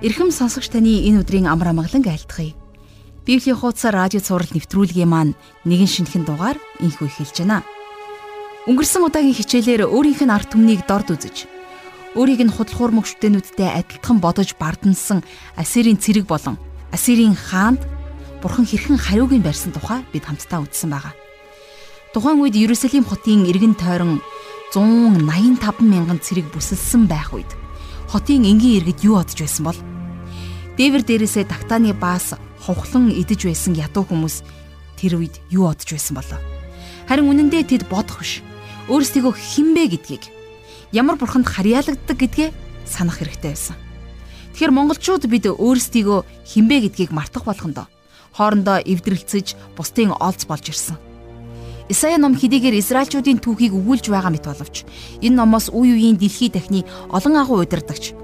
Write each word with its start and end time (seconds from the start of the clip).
Ирхэм 0.00 0.32
сонсогч 0.32 0.72
таны 0.72 1.04
энэ 1.12 1.20
өдрийн 1.20 1.44
амар 1.44 1.76
амгалан 1.76 2.00
айлтгая. 2.00 2.56
Библийн 3.28 3.52
хуудас 3.52 3.84
радио 3.84 4.24
цаураар 4.24 4.48
нэвтрүүлгийн 4.56 5.04
маань 5.04 5.36
нэгэн 5.68 5.92
шинэхэн 5.92 6.24
дугаар 6.24 6.56
инхүү 6.80 7.04
эхэлж 7.04 7.44
байна. 7.44 7.60
Өнгөрсөн 8.64 9.04
удаагийн 9.04 9.36
хичээлээр 9.36 9.84
өөрийнх 9.84 10.24
нь 10.24 10.32
арт 10.32 10.56
түмнийг 10.56 10.88
дорд 10.88 11.12
үзэж, 11.12 11.44
өөрийг 12.16 12.40
нь 12.48 12.48
худлахуур 12.48 12.96
мөчтөнүүдтэй 12.96 13.68
адилхан 13.76 14.24
бодож 14.24 14.56
бардамсан 14.56 15.20
Ассирийн 15.60 16.00
цэрэг 16.00 16.24
болон 16.24 16.56
Ассирийн 16.96 17.36
хаанд 17.36 17.84
Бурхан 18.40 18.64
хэрхэн 18.64 18.96
хариуг 18.96 19.36
нь 19.36 19.44
барьсан 19.44 19.76
тухай 19.76 20.00
бид 20.16 20.24
хамтдаа 20.24 20.64
үзсэн 20.64 20.96
байгаа. 20.96 21.12
Тухайн 22.16 22.40
үед 22.40 22.56
Иерусалим 22.56 23.04
хотын 23.04 23.44
иргэн 23.44 23.76
тойрон 23.76 24.24
185 24.72 25.84
мянган 25.84 26.24
цэрэг 26.24 26.48
бүсэлсэн 26.56 27.04
байх 27.04 27.36
үед 27.36 27.52
хотын 28.08 28.48
энгийн 28.48 28.80
иргэд 28.80 29.04
юу 29.04 29.20
бодож 29.20 29.38
байсан 29.38 29.64
бол 29.68 29.89
дээвэр 30.80 31.04
дээрээсээ 31.04 31.44
тагтааны 31.44 31.92
баас 31.92 32.32
ховхлон 32.56 33.12
идэж 33.12 33.44
байсан 33.44 33.76
ядуу 33.76 34.08
хүмүүс 34.08 34.40
тэр 34.96 35.20
үед 35.20 35.36
юу 35.52 35.68
бодож 35.68 35.92
байсан 35.92 36.16
болоо. 36.16 36.40
Харин 37.04 37.28
үнэндээ 37.28 37.68
тэд 37.68 37.84
бодох 37.92 38.24
биш. 38.24 38.40
Өөрсдийгөө 38.88 39.28
хинбэ 39.36 39.92
гэдгийг 39.92 40.24
ямар 40.96 41.20
бурханд 41.20 41.52
харьяалагддаг 41.52 42.16
гэдгээ 42.16 42.48
санах 42.88 43.20
хэрэгтэй 43.20 43.52
байсан. 43.52 43.76
Тэгэхээр 44.56 44.72
монголчууд 44.72 45.28
бид 45.28 45.52
өөрсдийгөө 45.52 46.48
хинбэ 46.48 46.88
гэдгийг 46.88 47.12
мартах 47.12 47.44
болгондоо 47.44 47.84
хоорондоо 48.32 48.80
эвдрэлцэж 48.80 49.76
бусдын 49.76 50.16
олз 50.16 50.48
болж 50.48 50.64
ирсэн. 50.64 50.96
Исая 51.92 52.16
ном 52.16 52.32
хэдийгээр 52.32 52.80
Израильчуудын 52.80 53.44
түүхийг 53.44 53.76
өгүүлж 53.76 54.08
байгаа 54.08 54.32
мэт 54.32 54.48
боловч 54.48 54.88
энэ 55.20 55.36
номоос 55.36 55.68
үе 55.68 55.92
үеийн 55.92 56.16
дэлхий 56.16 56.48
дахны 56.48 56.88
олон 57.12 57.36
агуу 57.36 57.60
удирдагч 57.60 58.16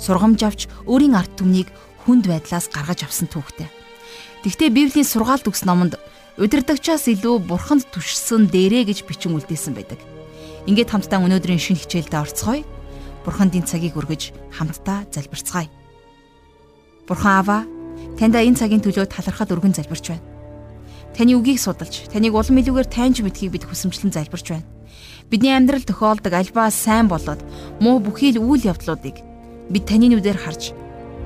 сургамж 0.00 0.40
авч 0.42 0.60
өөрийн 0.88 1.14
арт 1.14 1.36
түмнийг 1.36 1.68
хүнд 2.04 2.26
байдлаас 2.28 2.72
гаргаж 2.72 3.04
авсан 3.04 3.28
түүхтэй. 3.28 3.68
Тэгвэл 4.44 4.72
Библийн 4.72 5.04
сургаалт 5.04 5.44
өгс 5.44 5.68
номонд 5.68 6.00
удирдагчаас 6.40 7.12
илүү 7.12 7.44
бурханд 7.44 7.84
түшсэн 7.92 8.48
дээрэ 8.48 8.88
гэж 8.88 9.04
бичин 9.04 9.36
үлдээсэн 9.36 9.76
байдаг. 9.76 10.00
Ингээд 10.64 10.88
хамтдаа 10.88 11.20
өнөөдрийн 11.20 11.60
шинэ 11.60 11.84
хичээлдээ 11.84 12.20
орцгоё. 12.24 12.64
Бурханд 13.24 13.52
энэ 13.52 13.68
цагийг 13.68 14.00
өргөж 14.00 14.32
хамтдаа 14.56 15.04
залбирцгаая. 15.12 15.68
Бурхан 17.04 17.32
Аава, 17.36 17.58
таньда 18.16 18.40
энэ 18.40 18.56
цагийн 18.56 18.80
төлөө 18.80 19.04
талархал 19.12 19.52
өргөн 19.52 19.76
залбирч 19.76 20.08
байна. 20.08 20.24
Таны 21.12 21.36
үгийг 21.36 21.60
судалж, 21.60 22.08
таныг 22.08 22.32
улам 22.32 22.56
илүүгээр 22.64 22.88
таньж 22.88 23.20
мэдхийг 23.20 23.52
бид 23.52 23.64
хүсэмжлэн 23.68 24.14
залбирч 24.14 24.46
байна. 24.56 24.68
Бидний 25.28 25.52
амьдрал 25.52 25.84
тохиолдог 25.84 26.32
альбаа 26.32 26.72
сайн 26.72 27.12
болоод 27.12 27.44
муу 27.82 28.00
бүхий 28.00 28.32
л 28.32 28.40
үйл 28.40 28.64
явдлуудыг 28.72 29.20
бид 29.68 29.84
таны 29.84 30.08
нүдээр 30.08 30.38
харж 30.38 30.72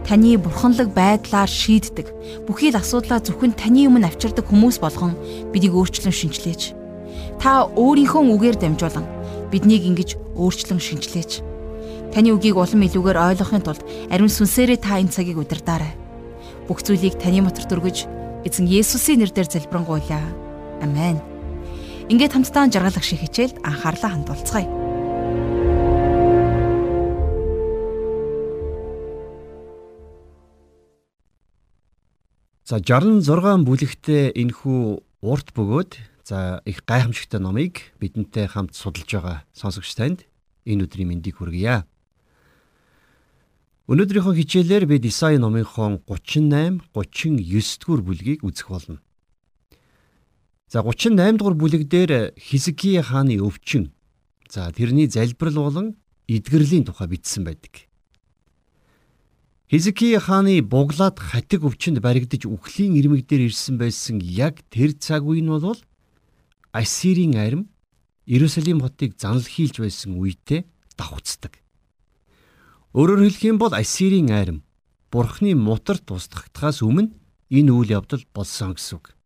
таны 0.05 0.36
бурханлаг 0.36 0.92
байдлаар 0.92 1.48
шийддэг 1.48 2.12
бүхий 2.44 2.70
л 2.70 2.78
асуудлаа 2.78 3.24
зөвхөн 3.24 3.56
таны 3.56 3.88
өмнө 3.88 4.12
авчирдаг 4.12 4.44
хүмүүс 4.44 4.78
болгон 4.78 5.16
бидийг 5.50 5.72
өөрчлөн 5.72 6.12
шинчлээч. 6.12 6.77
Та 7.41 7.64
өөрийнхөө 7.72 8.22
үгээр 8.36 8.56
дамжуулан 8.61 9.06
биднийг 9.48 9.88
ингэж 9.88 10.20
өөрчлөн 10.36 10.80
шинчлээч. 10.80 11.41
Таны 12.12 12.36
үгийг 12.36 12.61
улам 12.61 12.84
илүүгээр 12.84 13.19
ойлгохын 13.33 13.64
тулд 13.64 13.83
ариун 14.12 14.30
сүнсээрээ 14.30 14.78
та 14.78 15.00
энэ 15.00 15.11
цагийг 15.11 15.41
удирдаарай. 15.41 15.96
Бүх 16.68 16.84
зүйлийг 16.84 17.16
таны 17.16 17.41
моторт 17.41 17.72
өргөж 17.72 18.06
эзэн 18.44 18.68
Есүсийн 18.68 19.24
нэрээр 19.24 19.48
залбирanгуйлаа. 19.48 20.22
Амен. 20.84 21.18
Ингээд 22.12 22.36
хамтдаа 22.36 22.68
жаргалах 22.68 23.02
шиг 23.02 23.24
хичээлд 23.24 23.64
анхаарлаа 23.64 24.12
хандуулцгаая. 24.12 24.83
За 32.64 32.79
66 32.80 33.61
бүлэгтээ 33.69 34.41
энхүү 34.41 35.05
урт 35.20 35.52
бөгөөд 35.52 36.01
за 36.25 36.64
их 36.64 36.80
гайхамшигтай 36.89 37.36
номыг 37.36 37.92
бидэнтэй 38.01 38.48
хамт 38.48 38.73
судалж 38.73 39.05
байгаа 39.05 39.45
сонсогч 39.52 39.92
танд 39.92 40.25
энэ 40.64 40.89
өдрийн 40.89 41.13
мэндийг 41.13 41.45
хүргье. 41.45 41.85
Өнөөдрийнхөө 43.85 44.33
хичээлээр 44.41 44.89
бид 44.89 45.05
Исаи 45.05 45.36
номынхон 45.36 46.01
38, 46.08 46.80
39 46.89 47.85
дугаар 47.85 48.01
бүлгийг 48.01 48.41
үзэх 48.41 48.73
болно. 48.73 49.05
За 50.73 50.81
38 50.81 51.36
дугаар 51.36 51.61
бүлэг 51.61 51.85
дээр 51.85 52.33
Хизкий 52.41 52.96
хааны 53.05 53.45
өвчин, 53.45 53.92
за 54.48 54.73
тэрний 54.73 55.13
залбирал 55.13 55.69
болон 55.69 56.01
эдгэрлийн 56.33 56.89
тухай 56.89 57.13
бичсэн 57.13 57.45
байдаг. 57.45 57.92
Хизкий 59.70 60.13
хааны 60.20 60.61
буглаад 60.61 61.17
хатиг 61.17 61.64
өвчөнд 61.64 62.05
баригдаж 62.05 62.45
үхлийн 62.45 63.01
ирмэг 63.01 63.25
дээр 63.25 63.48
ирсэн 63.48 63.80
байсан 63.80 64.20
яг 64.20 64.61
тэр 64.69 64.92
цаг 64.92 65.25
үе 65.25 65.41
нь 65.41 65.48
бол 65.48 65.80
Ассирийн 66.69 67.33
арим 67.41 67.73
Иерусалим 68.29 68.85
хотыг 68.85 69.17
занал 69.17 69.41
хийлж 69.41 69.80
байсан 69.80 70.20
үедээ 70.20 70.69
давхцдаг. 71.01 71.64
Өөрөөр 72.92 73.25
хэлэх 73.25 73.45
юм 73.48 73.57
бол 73.57 73.73
Ассирийн 73.73 74.29
айрам 74.29 74.61
Бурхны 75.08 75.57
мутарт 75.57 76.13
устгахтахаас 76.13 76.85
өмнө 76.85 77.17
энэ 77.48 77.73
үйл 77.73 77.96
явдал 77.96 78.20
болсон 78.36 78.77
гэсэн 78.77 79.01
үг. 79.01 79.17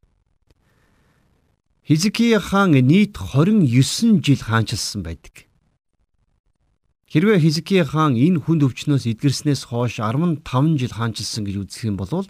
Хизкий 1.82 2.38
хаан 2.38 2.78
нийт 2.78 3.19
29 3.19 4.22
жил 4.22 4.38
хаанчилсан 4.38 5.03
байдаг. 5.03 5.47
Хэрвээ 7.08 7.41
Хизкий 7.41 7.80
хаан 7.80 8.20
энэ 8.20 8.44
хүнд 8.44 8.69
өвчнөөс 8.69 9.08
эдгэрснээс 9.08 9.72
хойш 9.72 9.96
15 9.96 10.44
жил 10.76 10.92
хаанчилсан 10.92 11.41
гэж 11.48 11.56
үзэх 11.64 11.88
юм 11.88 11.96
бол 11.96 12.28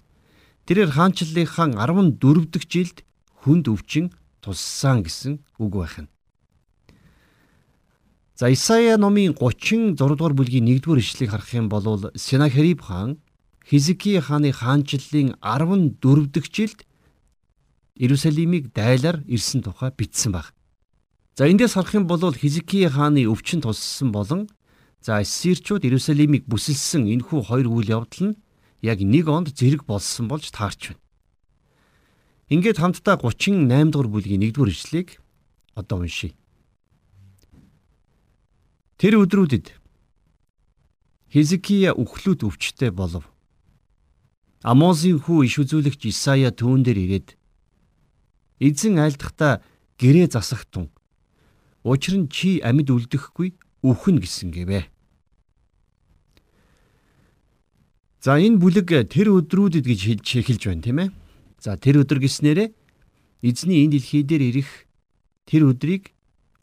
тэрээр 0.70 0.94
хаанчлалынхаа 0.94 1.74
14 1.74 2.46
дахь 2.54 2.70
жилд 2.70 3.02
хүнд 3.42 3.66
өвчин 3.66 4.14
туссан 4.38 5.02
гэсэн 5.02 5.42
үг 5.58 5.72
байх 5.74 5.98
нь. 5.98 6.06
За 8.38 8.46
Исая 8.54 8.94
номын 9.02 9.34
36 9.34 9.98
дугаар 9.98 10.38
бүлгийн 10.38 10.70
1-р 10.70 11.02
ишлэгийг 11.02 11.34
харах 11.34 11.50
юм 11.58 11.66
бол 11.66 12.14
Сенахериб 12.14 12.86
хаан 12.86 13.18
Хизкий 13.66 14.14
хааны 14.22 14.54
хаанчлалын 14.54 15.34
14 15.42 16.30
дахь 16.30 16.50
жилд 16.54 16.86
Иерусалимыг 17.98 18.70
дайлаар 18.70 19.26
ирсэн 19.26 19.66
тухай 19.66 19.90
бичсэн 19.90 20.30
баг. 20.30 20.54
За 21.34 21.50
эндээс 21.50 21.74
харах 21.74 21.98
юм 21.98 22.06
бол 22.06 22.22
Хизкий 22.30 22.86
хааны 22.86 23.26
өвчин 23.26 23.58
туссан 23.58 24.14
болон 24.14 24.46
за 25.00 25.18
Ассирчууд 25.22 25.84
Иерусалимыг 25.84 26.44
бүсэлсэн 26.50 27.06
энэхүү 27.06 27.40
хоёр 27.48 27.66
үйл 27.70 27.88
явдал 28.02 28.34
нь 28.34 28.38
яг 28.82 28.98
нэг 29.02 29.26
онд 29.28 29.54
зэрэг 29.54 29.86
болсон 29.86 30.28
болж 30.28 30.50
таарч 30.50 30.94
байна. 30.94 31.02
Ингээд 32.48 32.80
хамтдаа 32.80 33.20
38 33.20 33.92
дугаар 33.92 34.08
бүлгийн 34.08 34.42
1-р 34.48 34.72
ишлэгийг 34.72 35.20
одоо 35.76 36.02
уншийе. 36.02 36.34
Тэр 38.98 39.22
өдрүүдэд 39.22 39.76
Хизкия 41.28 41.92
үхлүүд 41.92 42.40
өвчтэй 42.48 42.90
болов. 42.90 43.28
Амозын 44.64 45.20
хүү 45.20 45.44
иш 45.44 45.60
үзүүлэгч 45.60 46.08
Исая 46.08 46.50
түүн 46.50 46.82
дээр 46.82 46.98
ирээд 47.04 47.28
эзэн 48.58 48.96
айлдахдаа 48.96 49.60
гэрээ 50.00 50.32
засахтун. 50.32 50.88
Учир 51.84 52.16
нь 52.16 52.32
чи 52.32 52.64
амьд 52.64 52.88
үлдэхгүй 52.90 53.54
үхэн 53.82 54.18
гэсэн 54.18 54.50
гэвэ. 54.50 54.86
За 58.20 58.34
энэ 58.38 58.58
бүлэг 58.58 59.08
тэр 59.08 59.30
өдрүүдэд 59.30 59.84
гэж 59.86 60.00
хэлж 60.42 60.62
байна 60.66 60.82
тийм 60.82 60.98
ээ. 60.98 61.08
За 61.62 61.78
тэр 61.78 62.02
өдөр 62.02 62.18
гэснээрээ 62.18 62.74
эзний 63.46 63.86
энэ 63.86 63.98
дэлхий 63.98 64.26
дээр 64.26 64.42
ирэх 64.50 64.70
тэр 65.46 65.70
өдрийг 65.70 66.10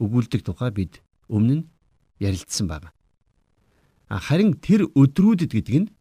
өгүүлдэг 0.03 0.43
тухай 0.43 0.71
бид 0.75 0.99
өмнө 1.31 1.63
нь 1.63 1.67
ярилцсан 2.19 2.67
байна. 2.67 2.91
Харин 4.11 4.59
тэр 4.59 4.91
өдрүүдэд 4.91 5.51
гэдэг 5.55 5.75
нь 5.79 5.91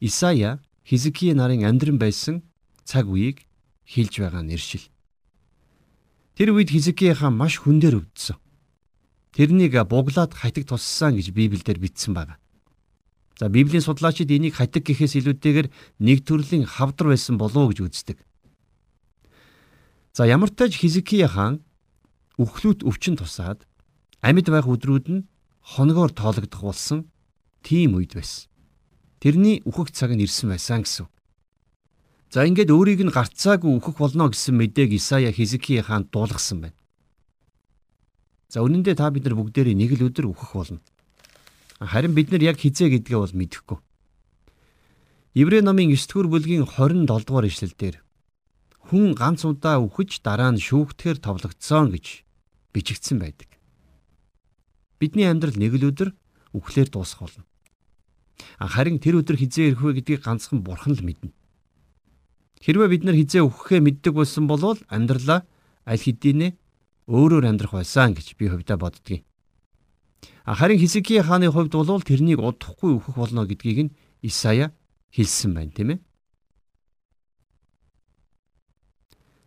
Исая 0.00 0.60
Хизкие 0.84 1.32
нарын 1.32 1.64
амьдран 1.64 1.96
байсан 1.96 2.44
цаг 2.84 3.08
үеийг 3.08 3.44
хэлж 3.88 4.20
байгаа 4.20 4.44
нэршил. 4.44 4.84
Тэр 6.36 6.52
үед 6.52 6.68
Хизкияхаа 6.68 7.30
маш 7.32 7.60
хүндээр 7.60 8.04
өвдсөн. 8.04 8.36
Тэрнийг 9.34 9.74
буглаад 9.90 10.32
хатиг 10.32 10.70
туссан 10.70 11.18
гэж 11.18 11.34
Библиэлд 11.34 11.78
бичсэн 11.82 12.14
байна. 12.14 12.38
За 13.38 13.48
Библийн 13.48 13.82
судлаачид 13.82 14.30
энийг 14.30 14.54
хатиг 14.54 14.86
гэхээс 14.86 15.18
илүүтэйгээр 15.18 15.68
нэг 15.98 16.22
төрлийн 16.22 16.64
хавдар 16.70 17.10
байсан 17.10 17.34
болов 17.34 17.66
уу 17.66 17.70
гэж 17.74 17.82
үздэг. 17.82 18.18
За 20.14 20.22
ямар 20.22 20.54
ч 20.54 20.54
тач 20.54 20.78
Хизкия 20.78 21.26
хаан 21.26 21.66
өхлүүт 22.38 22.86
өвчин 22.86 23.18
тусаад 23.18 23.66
амьд 24.22 24.46
байх 24.54 24.70
өдрүүд 24.70 25.06
нь 25.10 25.26
хоногоор 25.66 26.14
тоологдох 26.14 26.62
болсон 26.62 27.10
тийм 27.66 27.98
үед 27.98 28.14
байсан. 28.14 28.46
Тэрний 29.18 29.66
үхэх 29.66 29.90
цаг 29.90 30.14
нь 30.14 30.22
ирсэн 30.22 30.54
байсан 30.54 30.86
гэсэн. 30.86 31.10
За 32.30 32.46
ингээд 32.46 32.70
өөрийг 32.70 33.02
нь 33.02 33.10
гарцаагүй 33.10 33.82
үхэх 33.82 33.98
болно 33.98 34.30
гэсэн 34.30 34.54
мэдээг 34.54 34.94
Исая 34.94 35.34
Хизкий 35.34 35.82
хаанд 35.82 36.14
дуулгасан 36.14 36.70
байна. 36.70 36.78
За 38.54 38.62
үнэн 38.62 38.86
дээр 38.86 38.94
та 38.94 39.10
бид 39.10 39.26
нар 39.26 39.34
бүгдээрээ 39.34 39.74
нэг 39.74 39.98
л 39.98 40.06
өдөр 40.14 40.30
үхэх 40.30 40.54
болно. 40.54 40.78
Харин 41.82 42.14
бид 42.14 42.30
нар 42.30 42.54
яг 42.54 42.62
хизээ 42.62 43.02
гэдгээ 43.02 43.18
бол 43.18 43.34
мэдэхгүй. 43.34 43.78
Еврей 45.34 45.58
номын 45.58 45.90
9-р 45.90 46.30
бүлгийн 46.30 46.62
27 46.62 47.02
дугаар 47.02 47.50
ишлэлдэр 47.50 47.98
хүн 48.86 49.18
ганц 49.18 49.42
удаа 49.42 49.82
үхэж 49.82 50.22
дараа 50.22 50.54
нь 50.54 50.62
шүүгдэхээр 50.62 51.18
товлогдсон 51.18 51.90
гэж 51.98 52.22
бичигдсэн 52.70 53.18
байдаг. 53.18 53.50
Бидний 55.02 55.26
амьдрал 55.26 55.58
нэг 55.58 55.74
л 55.74 55.90
өдөр 55.90 56.14
үхлээр 56.54 56.94
дуусах 56.94 57.26
болно. 57.26 57.42
Харин 58.62 59.02
тэр 59.02 59.18
өдөр 59.18 59.34
хизээ 59.34 59.74
ирэх 59.74 59.82
вэ 59.82 59.98
гэдгийг 59.98 60.22
ганцхан 60.22 60.62
бурхан 60.62 60.94
л 60.94 61.02
мэднэ. 61.02 61.34
Хэрвээ 62.62 62.86
бид 62.86 63.02
нар 63.02 63.18
хизээ 63.18 63.42
үхэхээ 63.42 63.82
мэддэг 63.82 64.14
болсон 64.14 64.46
бол 64.46 64.78
амьдралаа 64.86 65.42
аль 65.82 65.98
хэдийнэ 65.98 66.54
өөрөөр 67.08 67.44
амьдрах 67.44 67.76
байсан 67.76 68.14
гэж 68.16 68.36
би 68.38 68.48
хувьдаа 68.48 68.80
боддгийн. 68.80 69.24
Харин 70.44 70.80
Хизкия 70.80 71.22
хааны 71.24 71.48
хувьд 71.52 71.72
бол 71.72 72.04
тэрнийг 72.04 72.40
удахгүй 72.40 72.96
өөхөх 72.96 73.16
болно 73.16 73.44
гэдгийг 73.44 73.78
нь 73.88 73.94
Исая 74.24 74.72
хэлсэн 75.12 75.52
байна, 75.52 75.72
тийм 75.72 75.90
ээ. 75.96 75.98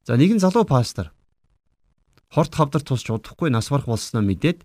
За 0.06 0.16
нэгэн 0.16 0.40
залуу 0.40 0.66
пастор 0.66 1.12
хорт 2.30 2.54
хавдар 2.54 2.82
тусч 2.82 3.10
удахгүй 3.10 3.50
нас 3.50 3.70
барах 3.70 3.88
болсноо 3.88 4.22
мэдээд 4.22 4.64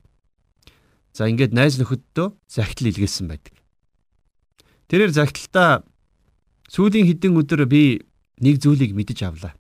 за 1.13 1.29
ингээд 1.29 1.57
найз 1.57 1.79
нөхөддөө 1.81 2.29
захидал 2.49 2.91
илгээсэн 2.91 3.27
байдаг. 3.29 3.55
Тэрээр 4.89 5.13
захидалтаа 5.13 5.85
сүүлийн 6.69 7.09
хэдэн 7.09 7.37
өдөр 7.39 7.65
би 7.69 8.05
нэг 8.41 8.61
зүйлийг 8.61 8.93
мэдэж 8.97 9.19
авлаа. 9.25 9.55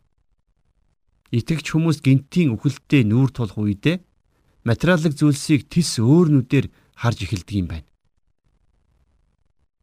Итгэгч 1.33 1.73
хүмүүс 1.73 2.05
гинтийн 2.05 2.53
үхэлтэд 2.53 3.09
нүүр 3.09 3.33
тулах 3.33 3.57
үедээ 3.57 4.05
материалын 4.69 5.17
зүйлсийг 5.17 5.65
тис 5.73 5.97
өөрнүүдээр 5.97 6.69
харж 7.01 7.19
эхэлдэг 7.25 7.57
юм 7.57 7.67
байна. 7.73 7.89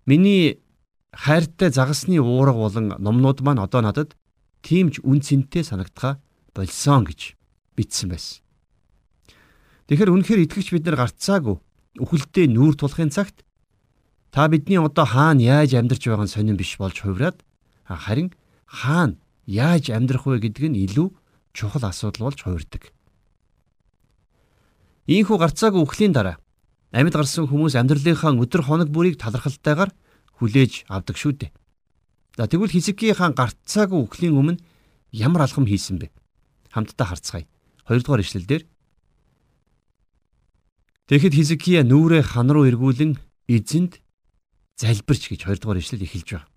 Миний 0.06 0.62
хайртай 1.10 1.74
загасны 1.74 2.22
уурга 2.22 2.54
болон 2.54 2.94
номнууд 3.02 3.42
маань 3.42 3.66
одоо 3.66 3.82
надад 3.82 4.14
тиймч 4.62 5.02
үн 5.02 5.26
цэнтэй 5.26 5.66
санагдхаа 5.66 6.22
болсон 6.54 7.10
гэж 7.10 7.34
бичсэн 7.74 8.14
байсан. 8.14 8.46
Тэгэхээр 9.90 10.14
үнэхээр 10.14 10.44
итгэгч 10.46 10.70
бид 10.70 10.86
нар 10.86 11.02
гарцаагүй 11.02 11.58
үхэлдээ 11.98 12.46
нүүр 12.54 12.78
тулахын 12.78 13.10
цагт 13.10 13.42
та 14.30 14.46
бидний 14.46 14.78
одоо 14.78 15.06
хаана 15.10 15.42
яаж 15.42 15.74
амьдарч 15.74 16.06
байгаа 16.06 16.30
нь 16.30 16.34
сонирн 16.34 16.62
биш 16.62 16.78
болж 16.78 17.02
хувраад 17.02 17.42
харин 17.90 18.30
хаана 18.70 19.18
яаж 19.50 19.90
амьдрах 19.90 20.30
вэ 20.30 20.46
гэдг 20.46 20.70
нь 20.70 20.82
илүү 20.86 21.10
чухал 21.54 21.86
асуудал 21.86 22.30
болж 22.30 22.40
хувирдаг. 22.44 22.94
Ийхүү 25.10 25.38
гарцаагүй 25.42 25.82
үхлийн 25.82 26.14
дараа 26.14 26.38
амьд 26.94 27.14
гарсан 27.14 27.50
хүмүүс 27.50 27.78
амьдралынхаа 27.78 28.34
өдөр 28.38 28.62
хоног 28.66 28.90
бүрийг 28.90 29.18
талархалтайгаар 29.22 29.94
хүлээж 30.38 30.86
авдаг 30.90 31.18
шүү 31.18 31.34
дээ. 31.38 31.52
За 32.38 32.46
тэгвэл 32.46 32.74
Хизкийн 32.74 33.18
хаан 33.18 33.34
гарцаагүй 33.34 34.00
үхлийн 34.06 34.38
өмнө 34.38 34.62
ямар 35.14 35.46
алхам 35.46 35.66
хийсэн 35.66 35.98
бэ? 36.02 36.14
Хамтдаа 36.74 37.14
харцгаая. 37.14 37.46
2 37.90 38.06
дугаар 38.06 38.22
ишлэлдэр 38.22 38.64
Тэгэхэд 41.10 41.34
Хизкия 41.34 41.82
нүрээ 41.82 42.22
хан 42.22 42.54
руу 42.54 42.70
эргүүлэн 42.70 43.18
эзэнд 43.50 43.98
залбирч 44.78 45.34
гэж 45.34 45.50
2 45.50 45.58
дугаар 45.58 45.82
ишлэл 45.82 46.06
эхэлж 46.06 46.38
байна. 46.38 46.50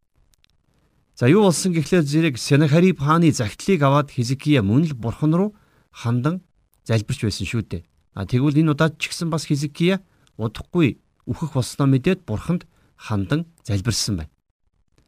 За 1.22 1.30
юу 1.30 1.46
болсон 1.46 1.70
гэхлээр 1.70 2.02
зэрэг 2.02 2.34
Сенахариб 2.34 2.98
хааны 2.98 3.30
загтлыг 3.30 3.78
аваад 3.86 4.10
Хизкия 4.10 4.58
мөн 4.58 4.90
л 4.90 4.98
бурхан 4.98 5.30
руу 5.30 5.54
хандан 5.94 6.42
залбирч 6.82 7.22
байсан 7.22 7.46
шүү 7.46 7.62
дээ. 7.62 7.86
А 8.18 8.26
тэгвэл 8.26 8.58
энэ 8.58 8.74
удаад 8.74 8.98
ч 8.98 9.06
гэсэн 9.06 9.30
бас 9.30 9.46
Хизкия 9.46 10.02
удахгүй 10.34 10.98
үхэх 11.30 11.54
болсноо 11.54 11.86
мэдээд 11.86 12.26
бурханд 12.26 12.66
хандан 12.98 13.46
залбирсан 13.62 14.18
байна. 14.18 14.34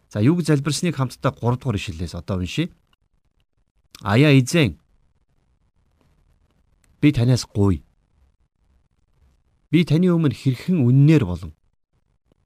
За 0.06 0.22
юуг 0.22 0.46
залбирсныг 0.46 0.94
хамтдаа 0.94 1.34
3 1.34 1.58
дугаар 1.58 1.82
ишлэлээс 1.82 2.14
одоо 2.14 2.38
уншийе. 2.38 2.70
Аяа 4.06 4.38
эзэн 4.38 4.78
би 7.02 7.10
танаас 7.10 7.42
гуй. 7.42 7.82
Би 9.66 9.82
таны 9.82 10.14
өмнө 10.14 10.30
хэрхэн 10.30 10.78
үннээр 10.78 11.26
болон 11.26 11.58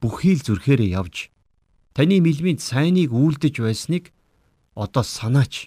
бүхий 0.00 0.32
л 0.32 0.40
зүрхээрээ 0.40 0.96
явж 0.96 1.28
таны 1.98 2.22
мэлмийн 2.22 2.62
сайныг 2.62 3.10
үйлдэж 3.10 3.58
байсныг 3.58 4.14
одоо 4.78 5.02
санаач 5.02 5.66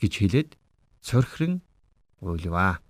гэж 0.00 0.12
хэлээд 0.24 0.50
цорхрон 1.04 1.60
уйлваа. 2.24 2.80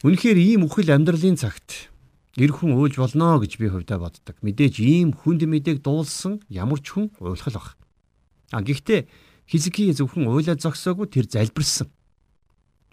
Үнэхээр 0.00 0.40
ийм 0.40 0.64
үхэл 0.64 0.96
амьдралын 0.96 1.36
цагт 1.36 1.92
эр 2.40 2.56
хүн 2.56 2.72
уйлж 2.72 2.96
болно 2.96 3.36
гэж 3.36 3.60
би 3.60 3.68
хувьдаа 3.68 4.00
боддог. 4.00 4.40
Мэдээж 4.40 4.80
ийм 4.80 5.12
хүнд 5.12 5.44
мэдээг 5.44 5.84
дуулсан 5.84 6.40
ямар 6.48 6.80
ч 6.80 6.96
хүн 6.96 7.12
уйлах 7.20 7.52
баг. 7.52 7.76
А 8.48 8.64
гэхдээ 8.64 9.04
Хизки 9.44 9.92
зөвхөн 9.92 10.24
уйлаад 10.24 10.64
зогсоогүй 10.64 11.04
тэр 11.12 11.28
залбирсан. 11.28 11.92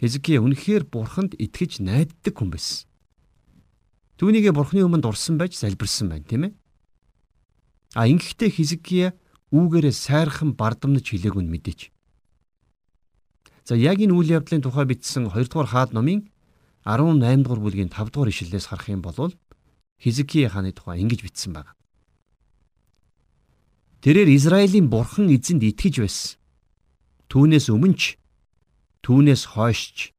Хизки 0.04 0.36
үнэхээр 0.36 0.84
бурханд 0.84 1.40
итгэж 1.40 1.80
найддаг 1.80 2.36
хүн 2.36 2.52
байсан. 2.52 2.92
Түүнийгээ 4.20 4.52
бурхны 4.52 4.84
өмнө 4.84 5.08
дурсан 5.08 5.40
байж 5.40 5.56
залбирсан 5.56 6.12
байна, 6.12 6.28
тийм 6.28 6.44
ээ? 6.52 6.54
А 7.94 8.08
ингэхдээ 8.08 8.50
Хизкия 8.50 9.08
үүгээрээ 9.52 9.92
сайрхан 9.92 10.56
бардамнаж 10.56 11.06
хэлээг 11.12 11.36
нь 11.44 11.52
мэдээч. 11.52 11.92
За 13.68 13.76
яг 13.76 14.00
энэ 14.00 14.16
үйл 14.16 14.40
явдлын 14.40 14.64
тухай 14.64 14.88
бичсэн 14.88 15.28
2 15.28 15.52
дугаар 15.52 15.70
хаад 15.70 15.92
номын 15.92 16.32
18 16.88 17.44
дугаар 17.44 17.62
бүлгийн 17.62 17.92
5 17.92 18.16
дугаар 18.16 18.32
ишлэлээс 18.32 18.72
харах 18.72 18.88
юм 18.90 19.04
бол 19.04 19.36
Хизкие 20.02 20.50
хааны 20.50 20.72
тухай 20.72 21.04
ингэж 21.04 21.22
бичсэн 21.22 21.54
байна. 21.54 21.76
Тэрээр 24.02 24.34
Израилийн 24.34 24.90
бурхан 24.90 25.30
эзэнд 25.30 25.62
итгэж 25.62 25.96
байсан. 26.02 26.42
Түүнээс 27.30 27.70
өмнө 27.70 27.96
ч 28.00 28.18
түүнээс 29.06 29.54
хойшч 29.54 30.16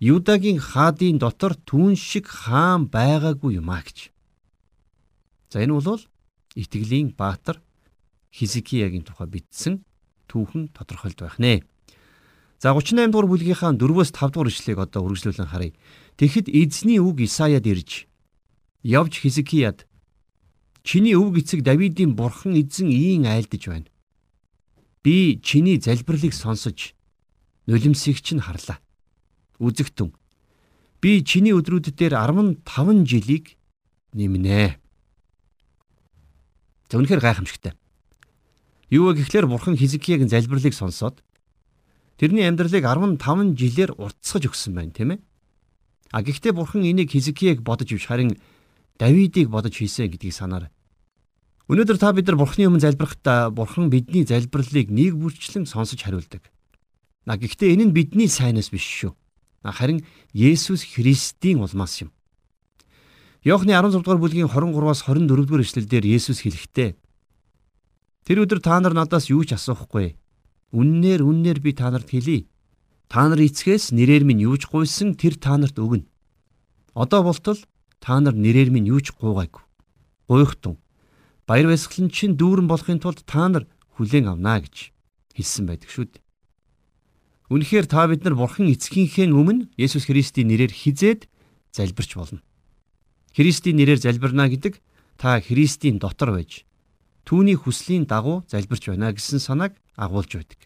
Юдагийн 0.00 0.56
хаадын 0.56 1.20
дотор 1.20 1.60
түүн 1.68 1.92
шиг 1.92 2.24
хаан 2.24 2.88
байгаагүй 2.88 3.60
юм 3.60 3.68
а 3.68 3.84
гэж. 3.84 4.08
За 5.52 5.60
энэ 5.60 5.76
бол 5.76 6.00
итгэлийн 6.60 7.16
баатар 7.16 7.64
Хизкиягийн 8.30 9.02
тухай 9.02 9.26
бичсэн 9.26 9.82
түүхэн 10.28 10.70
тодорхойлд 10.76 11.18
байх 11.18 11.40
нэ. 11.40 11.64
За 12.60 12.76
38 12.76 13.10
дугаар 13.10 13.26
бүлгийнхаа 13.26 13.72
4-өөс 13.74 14.12
5 14.12 14.36
дугаар 14.36 14.52
ишлэгийг 14.52 14.78
одоо 14.84 15.08
үргэлжлүүлэн 15.08 15.48
харъя. 15.48 15.72
Тэгэхэд 16.20 16.52
эзний 16.52 17.00
үг 17.00 17.24
Исаяд 17.24 17.64
ирж 17.64 18.04
явж 18.84 19.12
Хизкияд 19.24 19.88
чиний 20.84 21.16
өв 21.16 21.36
эцэг 21.40 21.64
Давидын 21.64 22.14
бурхан 22.16 22.56
эзэн 22.56 22.92
ийн 22.92 23.24
айлдж 23.26 23.64
байна. 23.68 23.88
Би 25.02 25.40
чиний 25.40 25.80
залбирлыг 25.80 26.36
сонсож 26.36 26.92
нулимсыг 27.66 28.20
чинь 28.20 28.44
харлаа. 28.44 28.80
Үзэгтэн. 29.58 30.12
Би 31.00 31.24
чиний 31.24 31.56
өдрүүд 31.56 31.96
дээр 31.96 32.14
15 32.16 33.08
жилийг 33.08 33.56
нэмнэ. 34.12 34.79
За 36.90 36.98
үнэхээр 36.98 37.22
гайхамшигтай. 37.22 37.72
Юу 38.90 39.14
вэ 39.14 39.22
гэхлээр 39.22 39.46
бурхан 39.46 39.78
Хизкиягийн 39.78 40.28
залбирлыг 40.28 40.74
сонсоод 40.74 41.22
Тэрний 42.20 42.44
амьдралыг 42.44 42.84
15 42.84 43.56
жилээр 43.56 43.96
уртсгаж 43.96 44.44
өгсөн 44.52 44.76
байна, 44.76 44.92
тийм 44.92 45.16
ээ. 45.16 45.24
А 46.12 46.20
гэхдээ 46.20 46.52
бурхан 46.52 46.84
энийг 46.84 47.08
Хизкияг 47.16 47.64
бодож 47.64 47.88
ивш 47.96 48.12
харин 48.12 48.36
Давидыг 49.00 49.48
бодож 49.48 49.72
хийсэн 49.72 50.12
гэдгийг 50.12 50.36
санаарай. 50.36 50.68
Өнөөдөр 51.72 51.96
та 51.96 52.12
бид 52.12 52.28
нар 52.28 52.36
бурхны 52.36 52.68
өмнө 52.68 52.84
залбирахдаа 52.84 53.48
бурхан 53.48 53.88
бидний 53.88 54.28
залбирлыг 54.28 54.92
нэг 54.92 55.16
бүрчлэн 55.16 55.64
сонсож 55.64 55.96
хариулдаг. 55.96 56.44
А 57.24 57.40
гэхдээ 57.40 57.72
энэ 57.72 57.88
нь 57.88 57.96
бидний 57.96 58.28
сайнаас 58.28 58.68
биш 58.68 58.84
шүү. 58.84 59.16
Харин 59.64 60.04
Есүс 60.36 60.84
Христийн 60.84 61.64
улмаас 61.64 62.04
юм. 62.04 62.12
Иохны 63.44 63.72
16 63.72 64.04
дугаар 64.04 64.20
бүлгийн 64.20 64.48
23-аас 64.52 65.08
24 65.08 65.48
дугаар 65.48 65.64
эшлэлдэр 65.64 66.04
Есүс 66.04 66.44
хэлэхдээ 66.44 67.00
Тэр 68.30 68.44
өдөр 68.44 68.60
та 68.60 68.78
нар 68.78 68.94
надаас 68.94 69.26
юу 69.26 69.42
ч 69.48 69.56
асуухгүй. 69.56 70.14
Үннээр 70.70 71.24
үннээр 71.24 71.58
би 71.64 71.72
та 71.72 71.90
нарт 71.90 72.12
хэлье. 72.12 72.46
Та 73.08 73.26
нар 73.26 73.40
эцгээс 73.40 73.90
нэрээр 73.96 74.22
минь 74.28 74.44
юу 74.44 74.60
ч 74.60 74.68
гуйсан 74.68 75.16
тэр 75.16 75.34
та 75.40 75.56
нарт 75.56 75.74
өгнө. 75.80 76.06
Одоо 76.94 77.24
болтол 77.24 77.58
та 77.98 78.20
нар 78.20 78.36
нэрээр 78.36 78.70
минь 78.70 78.86
юу 78.86 79.00
ч 79.00 79.10
гуугаагүй. 79.16 79.64
Гуйхтун. 80.28 80.78
Баяр 81.48 81.72
баясгалан 81.72 82.12
чинь 82.12 82.36
дүүрэн 82.38 82.68
болохын 82.70 83.00
тулд 83.02 83.24
та 83.26 83.48
нар 83.48 83.64
хүлээн 83.98 84.30
авнаа 84.30 84.62
гэж 84.62 84.92
хэлсэн 85.34 85.64
байдаг 85.66 85.90
шүү 85.90 86.06
дээ. 86.12 86.22
Үнэхээр 87.50 87.86
та 87.90 88.06
бид 88.06 88.22
нар 88.22 88.38
Бурхан 88.38 88.70
эцгийнхээ 88.70 89.32
өмнө 89.32 89.74
Есүс 89.74 90.06
Христийн 90.06 90.54
нэрээр 90.54 90.70
хизээд 90.70 91.26
залбирч 91.74 92.14
болно. 92.14 92.44
Христийн 93.36 93.76
нэрээр 93.78 94.00
залбирна 94.02 94.50
гэдэг 94.50 94.82
та 95.18 95.40
Христийн 95.40 95.98
дотор 95.98 96.34
байж 96.34 96.64
түүний 97.28 97.54
хүслийн 97.54 98.06
дагуу 98.10 98.42
залбирч 98.50 98.90
байна 98.90 99.14
гэсэн 99.14 99.38
санааг 99.38 99.78
агуулж 99.94 100.34
байдаг. 100.34 100.58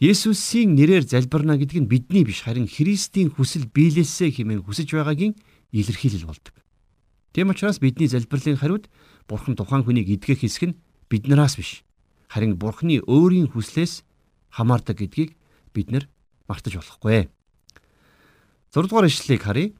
Есүсийн 0.00 0.76
нэрээр 0.76 1.04
залбирна 1.04 1.56
гэдэг 1.56 1.84
нь 1.84 1.90
бидний 1.90 2.24
биш 2.24 2.44
харин 2.44 2.68
Христийн 2.68 3.32
хүсэл 3.32 3.68
биелээсээ 3.68 4.32
хэмээн 4.32 4.64
хүсэж 4.64 4.92
байгаагийн 4.92 5.36
илэрхийлэл 5.72 6.28
болдог. 6.28 6.54
Тийм 7.32 7.52
учраас 7.52 7.80
бидний 7.80 8.08
залбирлын 8.08 8.56
хариуд 8.56 8.88
Бурхан 9.28 9.56
тухайн 9.56 9.84
хүнийг 9.84 10.08
эдгэх 10.08 10.40
хэсэг 10.44 10.72
нь 10.72 10.78
биднээс 11.08 11.56
биш. 11.56 11.84
Харин 12.28 12.56
Бурханы 12.56 13.04
өөрийн 13.04 13.52
хүслээс 13.52 14.04
хамаардаг 14.52 14.96
гэдгийг 15.00 15.36
бид 15.72 15.88
нар 15.92 16.08
мартаж 16.48 16.80
болохгүй. 16.80 17.28
6 18.72 18.88
дугаар 18.88 19.08
ишлэлийг 19.08 19.42
харъя. 19.42 19.72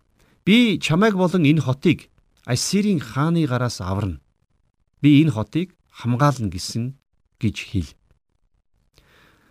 Би 0.47 0.79
чамайг 0.79 1.19
болон 1.19 1.43
энэ 1.43 1.59
хотыг 1.59 2.07
Ассирийн 2.47 3.03
хааны 3.03 3.51
гараас 3.51 3.83
аварна. 3.83 4.23
Би 5.03 5.19
энэ 5.27 5.35
хотыг 5.35 5.75
хамгаална 5.91 6.47
гэсэн 6.47 6.95
гэж 7.43 7.57
хэл. 7.67 7.91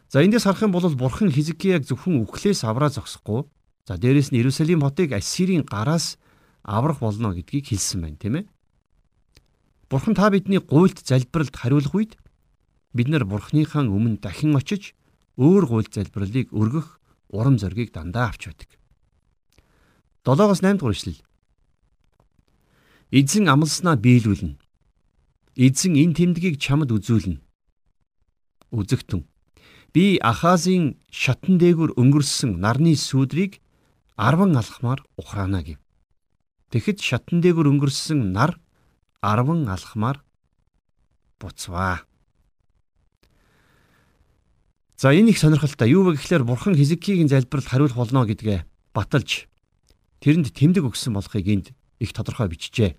За 0.08 0.24
эндээс 0.24 0.48
харах 0.48 0.64
юм 0.64 0.72
бол 0.72 0.88
бурхан 0.96 1.28
Хизкияг 1.36 1.84
зөвхөн 1.84 2.24
үхлээс 2.24 2.64
авраа 2.64 2.88
зогсохгүй. 2.88 3.44
За 3.84 4.00
дээрэс 4.00 4.32
нь 4.32 4.40
Иерусалим 4.40 4.88
хотыг 4.88 5.12
Ассирийн 5.12 5.68
гараас 5.68 6.16
аврах 6.64 7.04
болно 7.04 7.36
гэдгийг 7.36 7.76
хэлсэн 7.76 8.00
байна, 8.00 8.16
тийм 8.16 8.36
ээ. 8.40 8.46
Бурхан 9.92 10.16
та 10.16 10.32
бидний 10.32 10.64
гуйлт 10.64 11.04
залбиралд 11.04 11.52
хариулах 11.52 11.92
үед 11.92 12.16
бид 12.96 13.12
нар 13.12 13.28
бурхныхаа 13.28 13.84
өмнө 13.84 14.24
дахин 14.24 14.56
очиж 14.56 14.96
өөр 15.36 15.68
гуйлт 15.68 15.92
залбиралыг 15.92 16.56
өргөх 16.56 17.04
урам 17.36 17.60
зориг 17.60 17.92
дандаа 17.92 18.32
авч 18.32 18.48
байдаг. 18.48 18.80
7-оос 20.26 20.66
8 20.66 20.82
дугаар 20.82 20.98
ишлэл. 20.98 21.22
Эзэн 23.14 23.46
амлснаа 23.46 23.94
биелүүлнэ. 23.96 24.58
Эзэн 25.56 25.94
энэ 25.94 26.18
тэмдгийг 26.18 26.58
чамд 26.58 26.90
үзүүлнэ. 26.90 27.38
Үзэгтэн. 28.74 29.22
Би 29.94 30.18
Ахазын 30.18 30.98
шатан 31.14 31.62
дээгүр 31.62 31.94
өнгөрсөн 31.96 32.58
нарны 32.58 32.98
сүудрийг 32.98 33.62
10 34.18 34.58
алхмаар 34.58 35.06
ухраана 35.16 35.62
гэв. 35.62 35.78
Тэгэхэд 36.74 37.00
шатан 37.00 37.40
дээгүр 37.46 37.70
өнгөрсөн 37.70 38.34
нар 38.34 38.58
10 39.22 39.70
алхмаар 39.70 40.26
буцваа. 41.40 42.04
За 44.98 45.14
энэ 45.14 45.32
их 45.32 45.40
сонирхолтой. 45.40 45.94
Юу 45.94 46.10
вэ 46.10 46.18
гэхээр 46.18 46.44
бурхан 46.44 46.74
Хизкигийн 46.76 47.30
залбиралд 47.30 47.70
хариулах 47.70 47.96
болно 47.96 48.26
гэдгээ 48.26 48.66
баталж 48.92 49.48
тэрэнд 50.26 50.58
тэмдэг 50.58 50.90
өгсөн 50.90 51.14
болохыг 51.14 51.46
энд 51.46 51.68
их 52.02 52.10
тодорхой 52.10 52.50
бичжээ. 52.50 52.98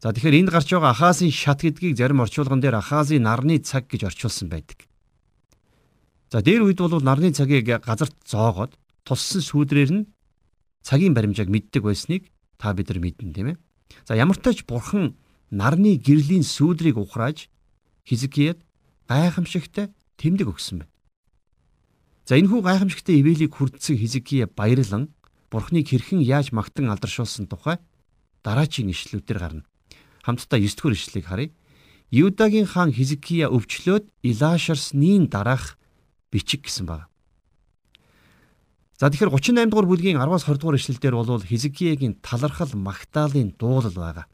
За 0.00 0.16
тэгэхээр 0.16 0.40
энд 0.40 0.48
гарч 0.48 0.72
байгаа 0.72 0.96
Ахазын 0.96 1.28
шат 1.28 1.60
гэдгийг 1.60 2.00
зарим 2.00 2.24
орчуулган 2.24 2.64
дээр 2.64 2.80
Ахазын 2.80 3.28
нарны 3.28 3.60
цаг 3.60 3.92
гэж 3.92 4.08
орчуулсан 4.08 4.48
байдаг. 4.48 4.88
За 6.32 6.40
дээр 6.40 6.64
үед 6.64 6.80
бол 6.80 7.04
нарны 7.04 7.36
цагийг 7.36 7.68
газарт 7.84 8.16
зоогоод 8.24 8.72
туссан 9.04 9.44
сүүдрээр 9.44 9.90
нь 9.92 10.08
цагийн 10.80 11.12
баримжааг 11.12 11.52
мэддэг 11.52 11.84
байсныг 11.84 12.32
та 12.56 12.72
бид 12.72 12.88
нар 12.88 13.04
мэднэ 13.04 13.36
тийм 13.36 13.48
ээ. 13.52 13.56
За 14.08 14.16
ямар 14.16 14.40
ч 14.40 14.40
тач 14.40 14.58
бурхан 14.64 15.20
нарны 15.52 16.00
гэрлийн 16.00 16.46
сүүдрийг 16.46 16.96
ухрааж 16.96 17.52
Хизкияд 18.08 18.64
гайхамшигтай 19.12 19.92
тэмдэг 20.16 20.48
өгсөн 20.48 20.88
байна. 20.88 20.92
За 22.24 22.40
энэхүү 22.40 22.64
гайхамшигтай 22.64 23.20
ивэлийг 23.20 23.52
хүрдсэн 23.52 24.00
Хизкия 24.00 24.48
баярлан 24.48 25.12
бурхныг 25.50 25.90
хэрхэн 25.90 26.22
яаж 26.22 26.54
магтан 26.54 26.88
алдаршуулсан 26.90 27.50
тухай 27.50 27.76
дараачийн 28.46 28.90
ишлүүдээр 28.94 29.38
гарна 29.38 29.64
хамтдаа 30.22 30.58
9 30.58 30.76
дугаар 30.76 30.94
ишлэгийг 30.94 31.26
харъя. 31.26 31.50
Юдагийн 32.10 32.66
хаан 32.66 32.92
Хизкия 32.92 33.48
өвчлөөд 33.48 34.10
Илашарсны 34.22 35.26
дараах 35.28 35.78
бичиг 36.30 36.66
гэсэн 36.66 36.86
баг. 36.86 37.06
За 38.98 39.08
тэгэхээр 39.08 39.30
38 39.30 39.70
дугаар 39.70 39.86
бүлгийн 39.86 40.18
10-аас 40.18 40.44
20 40.44 40.60
дугаар 40.60 40.76
ишлэлдэр 40.76 41.14
бол 41.14 41.40
Хизкиягийн 41.40 42.18
талархал 42.20 42.72
магтаалын 42.74 43.54
дуулал 43.58 43.94
байгаа. 43.94 44.26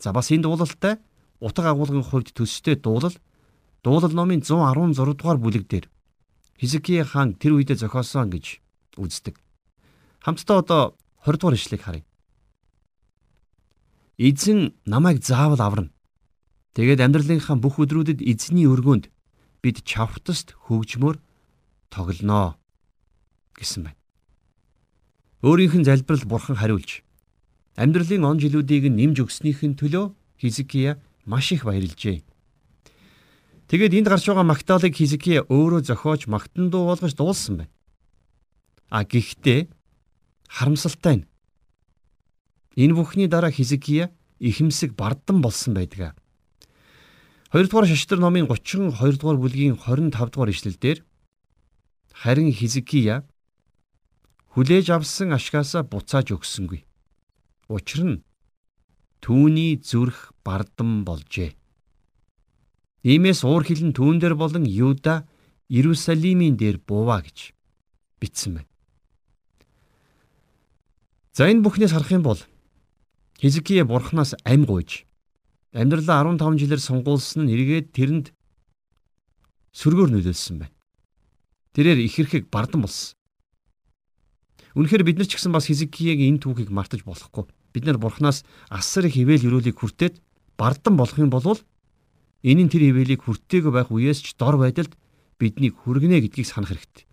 За 0.00 0.12
бас 0.12 0.32
энэ 0.32 0.42
дуулалтай 0.42 0.98
утга 1.38 1.70
агуулгын 1.70 2.02
хувьд 2.02 2.34
төстэй 2.34 2.74
дуулал 2.74 3.14
дуулал 3.84 4.12
номын 4.12 4.42
116 4.42 5.14
дугаар 5.14 5.38
бүлэг 5.38 5.68
дээр 5.68 5.86
Хизкия 6.58 7.04
хаан 7.04 7.34
тэр 7.38 7.54
үедээ 7.54 7.76
зохиосон 7.76 8.30
гэж 8.34 8.58
үздэг. 8.98 9.38
Хамтдаа 10.22 10.58
одоо 10.62 10.82
20 11.26 11.38
дугаар 11.38 11.54
ишлэгийг 11.58 11.82
харъя. 11.82 12.04
Эзэн 14.18 14.74
намайг 14.86 15.24
заавал 15.24 15.60
аварна. 15.60 15.90
Тэгээд 16.78 17.02
амьдралынхаа 17.02 17.58
бүх 17.58 17.82
өдрүүдэд 17.82 18.22
эзний 18.22 18.70
өргөнд 18.70 19.10
бид 19.62 19.82
чавхтаст 19.82 20.54
хөгжмөр 20.70 21.18
тоглоно 21.90 22.54
гэсэн 23.58 23.90
байна. 23.90 24.00
Өөрийнх 25.42 25.74
нь 25.82 25.86
залбирал 25.86 26.24
бурхан 26.24 26.56
хариулж 26.56 27.02
амьдралын 27.76 28.24
он 28.24 28.38
жилүүдийг 28.38 28.88
нэмж 28.94 29.26
өгснийхэн 29.26 29.74
төлөө 29.74 30.14
Хизкия 30.38 31.02
маш 31.26 31.52
их 31.52 31.66
баярлжээ. 31.66 32.22
Тэгээд 33.70 33.94
энд 33.98 34.08
гарч 34.10 34.26
байгаа 34.26 34.46
магтаалык 34.46 34.94
Хизкия 34.94 35.42
өөрөө 35.46 35.82
зохиож 35.86 36.26
магтан 36.26 36.70
дуу 36.70 36.86
болгож 36.90 37.14
дуулсан 37.14 37.66
байна. 37.66 37.72
А 38.90 39.04
гэхдээ 39.04 39.70
харамсалтай 40.52 41.16
нь 41.16 41.24
Энэ 42.76 42.96
бүхний 42.96 43.28
дараа 43.28 43.52
Хизкия 43.52 44.12
ихэмсэг 44.40 44.96
бардам 44.96 45.42
болсон 45.42 45.74
байдаг. 45.74 46.16
2 47.52 47.68
дугаар 47.68 47.86
шаштар 47.86 48.18
номын 48.18 48.48
32 48.48 49.20
дугаар 49.20 49.36
бүлгийн 49.36 49.76
25 49.76 50.32
дугаар 50.32 50.50
ишлэлдэр 50.52 51.04
харин 52.16 52.52
Хизкия 52.52 53.28
хүлээж 54.56 54.88
авсан 54.88 55.36
ашгаасаа 55.36 55.84
буцааж 55.84 56.32
өгсөнгүй. 56.32 56.80
Учир 57.68 58.00
нь 58.08 58.24
түүний 59.20 59.76
зүрх 59.84 60.32
бардам 60.40 61.04
болжээ. 61.04 61.52
Иймээс 63.04 63.44
уур 63.44 63.68
хилэн 63.68 63.92
түүн 63.92 64.16
дээр 64.16 64.34
болон 64.34 64.64
Юда 64.64 65.28
Иерусалимийн 65.68 66.56
дээр 66.56 66.80
буваа 66.80 67.20
гэж 67.20 67.52
бичсэн 68.16 68.56
байна. 68.56 68.71
За 71.32 71.48
энэ 71.48 71.64
бүхнээс 71.64 71.96
харах 71.96 72.12
юм 72.12 72.22
бол 72.28 72.40
Хизкие 73.40 73.88
бурхнаас 73.88 74.36
ам 74.44 74.68
гуйж 74.68 75.08
амьдралаа 75.72 76.28
15 76.28 76.60
жилээр 76.60 76.82
сонгуулсан 76.84 77.48
нь 77.48 77.52
эргээд 77.56 77.96
тэрэнд 77.96 78.26
сөргөөр 79.72 80.12
нөлөөлсөн 80.12 80.60
байна. 80.60 80.76
Тэрээр 81.72 82.04
их 82.04 82.12
хэрхэг 82.20 82.52
бардан 82.52 82.84
болсон. 82.84 83.16
Үнэхээр 84.76 85.08
бид 85.08 85.16
нар 85.16 85.28
ч 85.28 85.40
гэсэн 85.40 85.56
бас 85.56 85.72
Хизкияг 85.72 86.20
энэ 86.20 86.44
түүхийг 86.44 86.68
мартаж 86.68 87.00
болохгүй. 87.00 87.48
Бид 87.72 87.84
нар 87.88 87.96
бурхнаас 87.96 88.44
асар 88.68 89.08
их 89.08 89.16
ивэл 89.16 89.48
өрөөлийг 89.48 89.80
хүртээд 89.80 90.20
бардан 90.60 91.00
болох 91.00 91.16
юм 91.16 91.32
бол 91.32 91.56
нь 92.44 92.68
тэр 92.68 92.92
ивэлийг 92.92 93.24
хүртээгүй 93.24 93.72
байх 93.72 93.88
үеэс 93.88 94.20
ч 94.20 94.36
дор 94.36 94.60
байдалд 94.60 94.92
биднийг 95.40 95.80
хүргэнэ 95.80 96.28
гэдгийг 96.28 96.44
санах 96.44 96.76
хэрэгтэй. 96.76 97.08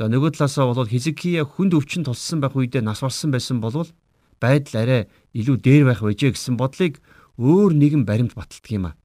За 0.00 0.06
нөгөө 0.08 0.32
талаасаа 0.32 0.64
бол 0.72 0.88
Хизкия 0.88 1.44
хүнд 1.44 1.76
өвчин 1.76 2.08
туссан 2.08 2.40
байх 2.40 2.56
үедээ 2.56 2.80
нас 2.80 3.04
барсан 3.04 3.36
байсан 3.36 3.60
болвол 3.60 3.92
байдал 4.40 4.80
арай 4.80 5.02
илүү 5.36 5.60
дээр 5.60 5.84
байх 5.92 6.00
байжээ 6.00 6.32
гэсэн 6.32 6.56
бодлыг 6.56 7.04
өөр 7.36 7.76
нэгэн 7.76 8.08
баримт 8.08 8.32
баталдаг 8.32 8.72
юм 8.72 8.88
а. 8.88 8.96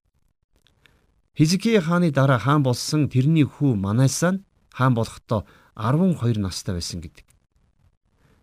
Хизкия 1.36 1.84
хааны 1.84 2.16
дараа 2.16 2.40
хаан 2.40 2.64
болсон 2.64 3.12
тэрний 3.12 3.44
хүү 3.44 3.76
Манасан 3.76 4.48
хаан 4.72 4.96
болохдоо 4.96 5.44
12 5.76 6.40
настай 6.40 6.80
байсан 6.80 7.04
гэдэг. 7.04 7.28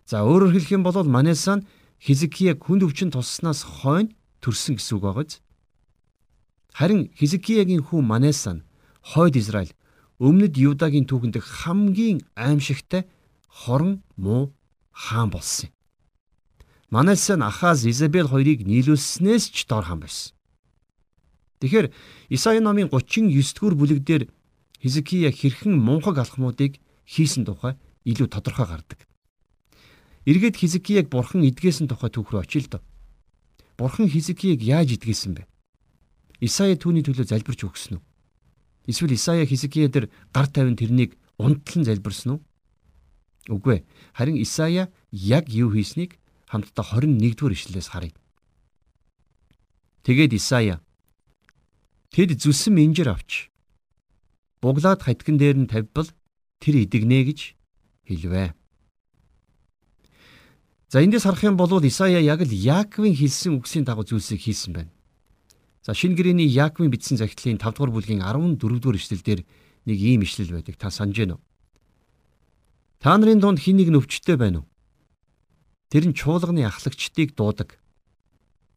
За 0.04 0.20
өөрөөр 0.20 0.52
хэлэх 0.52 0.76
юм 0.76 0.84
бол 0.84 1.08
Манасан 1.08 1.64
Хизкияг 2.04 2.60
хүнд 2.68 2.84
өвчин 2.84 3.08
тусснаас 3.08 3.64
хойно 3.64 4.12
төрсөн 4.44 4.76
гэсэн 4.76 5.00
үг 5.00 5.04
байгааз. 5.08 5.40
Харин 6.76 7.08
Хизкиягийн 7.16 7.80
хүү 7.80 8.04
Манасан 8.04 8.68
хойд 9.00 9.40
Израиль 9.40 9.72
өмнөд 10.22 10.54
Юдагийн 10.54 11.06
түүхэнд 11.10 11.42
хамгийн 11.42 12.22
аимшигтай 12.38 13.10
хорон 13.50 14.06
муу 14.14 14.54
хаан 14.94 15.34
болсон 15.34 15.66
юм. 15.66 15.74
Манасен 16.94 17.42
Ахаз 17.42 17.82
Изабел 17.90 18.30
хоёрыг 18.30 18.62
нийлүүлснээс 18.62 19.50
ч 19.50 19.66
дор 19.66 19.82
хам 19.82 20.06
байсан. 20.06 20.30
Тэгэхээр 21.58 21.90
Исаи 22.30 22.60
номын 22.62 22.86
39 22.86 23.34
дугаар 23.34 23.74
бүлэгдэр 23.74 24.22
Хизкия 24.78 25.30
хэрхэн 25.34 25.74
мунхаг 25.74 26.18
алхмуудыг 26.22 26.78
хийсэн 27.06 27.42
тухай 27.42 27.74
илүү 28.06 28.28
тодорхой 28.30 28.66
гардаг. 28.66 29.00
Эргээд 30.26 30.54
Хизкияг 30.54 31.10
бурхан 31.10 31.42
эдгээсэн 31.42 31.90
тухай 31.90 32.10
түүх 32.14 32.30
рүү 32.30 32.46
очие 32.46 32.62
л 32.62 32.70
доо. 32.70 32.82
Бурхан 33.78 34.06
Хизкияг 34.06 34.62
яаж 34.62 34.94
эдгээсэн 34.94 35.34
бэ? 35.34 35.46
Исаи 36.46 36.78
түүний 36.78 37.02
төлөө 37.02 37.26
залбирч 37.26 37.66
өгсөн 37.66 37.98
үү? 37.98 38.02
Эсвэл 38.86 39.14
Исаи 39.14 39.46
Хизкия 39.46 39.88
дээр 39.88 40.10
гар 40.34 40.46
тавин 40.46 40.76
тэрнийг 40.76 41.16
унтлан 41.38 41.84
залбирсан 41.84 42.38
уу? 42.38 42.40
Үгүй 43.48 43.82
ээ. 43.82 43.86
Харин 44.14 44.38
Исаия 44.42 44.90
яг 45.10 45.48
юу 45.48 45.70
хийснийг 45.70 46.18
хамтдаа 46.50 46.84
21 46.98 47.38
дугаар 47.38 47.54
ишлэлээс 47.54 47.88
харъя. 47.90 48.14
Тэгээд 50.02 50.34
Исая 50.34 50.82
Тэд 52.12 52.36
зүсэн 52.36 52.76
минжир 52.76 53.08
авч 53.08 53.48
буглаад 54.60 55.00
хатган 55.00 55.40
дээр 55.40 55.64
нь 55.64 55.70
тавьбал 55.70 56.12
тэр 56.60 56.84
идэгнэ 56.84 57.24
гэж 57.24 57.40
хэлвэ. 58.04 58.52
За 60.92 61.00
эндээс 61.00 61.24
харах 61.24 61.40
юм 61.48 61.56
бол 61.56 61.72
Исая 61.80 62.20
яг 62.20 62.44
л 62.44 62.52
Яаковын 62.52 63.16
хэлсэн 63.16 63.56
үгсийн 63.56 63.88
дагуу 63.88 64.04
зүйлсийг 64.04 64.44
хийсэн 64.44 64.76
байна. 64.76 64.91
За 65.82 65.94
шинэ 65.98 66.14
гэрээний 66.14 66.46
Яаковын 66.46 66.94
бичсэн 66.94 67.18
захидлын 67.18 67.58
5 67.58 67.74
дугаар 67.74 67.90
бүлгийн 67.90 68.22
14 68.22 68.54
дугаар 68.58 68.98
эшлэлдэр 69.02 69.42
нэг 69.42 69.98
ийм 69.98 70.22
ишлэл 70.22 70.54
байдаг. 70.54 70.78
Та 70.78 70.94
санаж 70.94 71.18
байна 71.18 71.34
уу? 71.34 71.42
Та 73.02 73.18
нарын 73.18 73.42
дунд 73.42 73.58
хин 73.58 73.82
нэг 73.82 73.90
нөвчтэй 73.90 74.38
байна 74.38 74.62
уу? 74.62 74.70
Тэр 75.90 76.06
нь 76.06 76.14
чуулганы 76.14 76.62
ахлагчдыг 76.62 77.34
дуудаг. 77.34 77.82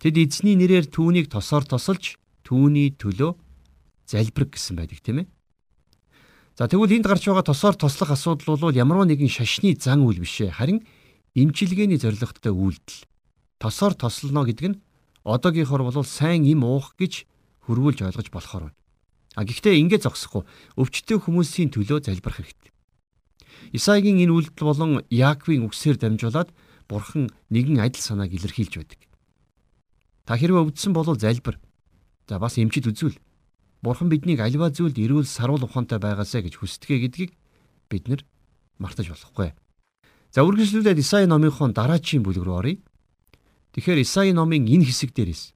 Тэд 0.02 0.18
эзний 0.18 0.58
нэрээр 0.58 0.90
түүнийг 0.90 1.30
тосоор 1.30 1.70
тосолж 1.70 2.18
түүний 2.42 2.98
төлөө 2.98 3.38
залбирх 4.10 4.58
гэсэн 4.58 4.74
байдаг 4.74 5.00
тийм 5.06 5.22
ээ. 5.22 5.28
За 6.58 6.66
тэгвэл 6.66 6.98
энд 6.98 7.06
гарч 7.06 7.30
байгаа 7.30 7.46
тосоор 7.46 7.78
тослох 7.78 8.18
асуудал 8.18 8.58
бол 8.58 8.74
ямар 8.74 9.06
нэгэн 9.06 9.30
шашны 9.30 9.78
зан 9.78 10.02
үйл 10.02 10.26
биш 10.26 10.42
ээ. 10.42 10.58
Харин 10.58 10.82
имчилгээний 11.38 12.02
зорилготой 12.02 12.50
үйлдэл. 12.50 13.06
Тосоор 13.62 13.94
тослоно 13.94 14.42
гэдэг 14.48 14.68
нь 14.74 14.78
одоогийнхоор 15.26 15.84
бол 15.84 16.06
сайн 16.06 16.46
им 16.46 16.64
уух 16.64 16.94
гэж 16.96 17.26
хөрвүүлж 17.66 18.06
ойлгож 18.06 18.30
болохоор 18.30 18.64
байна. 18.70 18.78
А 19.36 19.44
гэхдээ 19.44 19.82
ингэж 19.82 20.08
зогсохгүй 20.08 20.46
өвчтөе 20.80 21.18
хүмүүсийн 21.20 21.74
төлөө 21.74 22.06
залбирах 22.06 22.40
хэрэгтэй. 22.40 22.72
Исаигийн 23.74 24.22
энэ 24.24 24.32
үйлдэл 24.32 24.64
болон 24.64 24.92
Яаковын 25.10 25.66
үгсээр 25.68 25.98
дамжуулаад 26.00 26.54
Бурхан 26.88 27.34
нэгэн 27.50 27.82
адил 27.82 28.00
санааг 28.00 28.32
илэрхийлж 28.32 28.74
байдаг. 28.78 29.02
Та 30.30 30.38
хэрвээ 30.38 30.70
өвдсөн 30.70 30.94
бол 30.94 31.18
залбир. 31.18 31.58
За 32.30 32.38
бас 32.38 32.62
эмчид 32.62 32.86
үзүүл. 32.86 33.18
Бурхан 33.82 34.10
биднийг 34.10 34.40
аливаа 34.40 34.70
зүйлд 34.70 34.98
эрүүл 34.98 35.26
сарвал 35.26 35.66
ухаантай 35.66 35.98
байгаасаа 35.98 36.46
гэж 36.46 36.62
хүсдэгэ 36.62 37.10
гэдгийг 37.10 37.32
бид 37.90 38.08
нар 38.08 38.22
мартаж 38.78 39.10
болохгүй. 39.10 39.54
За 40.34 40.42
үргэлжлүүлээд 40.46 41.02
Исаи 41.02 41.26
номынхон 41.26 41.74
дараачийн 41.74 42.26
бүлэг 42.26 42.46
рүү 42.46 42.56
оръё. 42.58 42.78
Тэгэхээр 43.76 44.08
Исаи 44.08 44.32
номын 44.32 44.72
энэ 44.72 44.88
хэсэг 44.88 45.12
дээрээс 45.12 45.52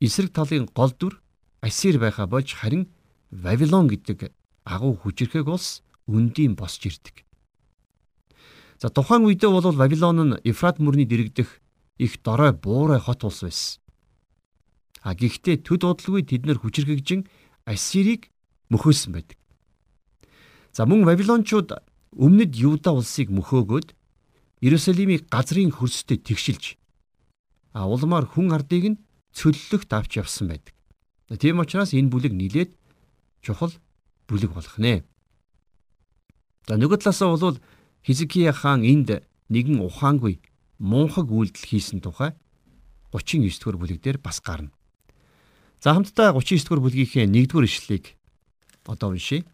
эсрэг 0.00 0.32
талын 0.32 0.72
гол 0.72 0.88
дүр 0.96 1.20
Ассир 1.60 2.00
байха 2.00 2.24
болж 2.24 2.56
харин 2.56 2.88
Вавилон 3.28 3.92
гэдэг 3.92 4.32
агуу 4.64 4.96
хүчрэхэг 4.96 5.44
улс 5.44 5.84
үндийн 6.08 6.56
босч 6.56 6.88
ирдэг. 6.88 7.28
За 8.80 8.88
тухайн 8.88 9.28
үедээ 9.28 9.52
бол 9.52 9.68
Вавилон 9.68 10.16
нь 10.32 10.40
Ефрат 10.48 10.80
мөрний 10.80 11.04
дэрэгдэх 11.04 11.60
их 12.00 12.12
дорой 12.24 12.56
буурай 12.56 13.04
хот 13.04 13.20
улс 13.28 13.44
байсан. 13.44 13.84
А 15.04 15.12
гэхдээ 15.12 15.60
төд 15.60 15.84
удалгүй 15.84 16.24
тэд 16.24 16.48
нэр 16.48 16.56
хүчрхэгжин 16.64 17.28
Ассирийг 17.68 18.32
мөхөөсөн 18.72 19.12
байдаг. 19.12 19.36
За 20.72 20.88
мөн 20.88 21.04
Вавилончууд 21.04 21.68
өмнөд 22.16 22.56
Юда 22.56 22.96
улсыг 22.96 23.28
мөхөөгөөд 23.28 23.92
Иерусалимыг 24.64 25.28
газрын 25.28 25.68
хөрсдөд 25.68 26.24
тэгшилж 26.24 26.80
улмаар 27.84 28.24
хүн 28.24 28.56
ардыг 28.56 28.84
нь 28.96 29.00
цөллөгт 29.36 29.92
авч 29.92 30.16
явсан 30.16 30.48
байдаг. 30.48 30.72
Тийм 31.36 31.60
учраас 31.60 31.92
энэ 31.92 32.08
бүлэг 32.08 32.32
нилээд 32.32 32.72
чухал 33.44 33.76
бүлэг 34.24 34.56
болох 34.56 34.80
нэ. 34.80 35.04
За 36.64 36.80
нөгөө 36.80 37.04
талаасаа 37.04 37.36
бол 37.36 37.60
Хизкия 38.06 38.54
хаан 38.54 38.86
энд 38.86 39.26
нэгэн 39.50 39.82
ухаангүй 39.82 40.40
муухаг 40.78 41.26
үйлдэл 41.26 41.66
хийсэн 41.66 42.00
тухай 42.00 42.32
39 43.10 43.50
дугаар 43.58 43.76
бүлэг 43.82 43.98
дээр 44.00 44.18
бас 44.22 44.38
гарна. 44.40 44.70
За 45.82 45.92
хамтдаа 45.94 46.32
39 46.32 46.64
дугаар 46.64 46.82
бүлгийнхээ 46.86 47.26
1 47.26 47.50
дугаар 47.50 47.66
ишлэлийг 47.66 48.14
одоо 48.86 49.10
уншийе. 49.14 49.44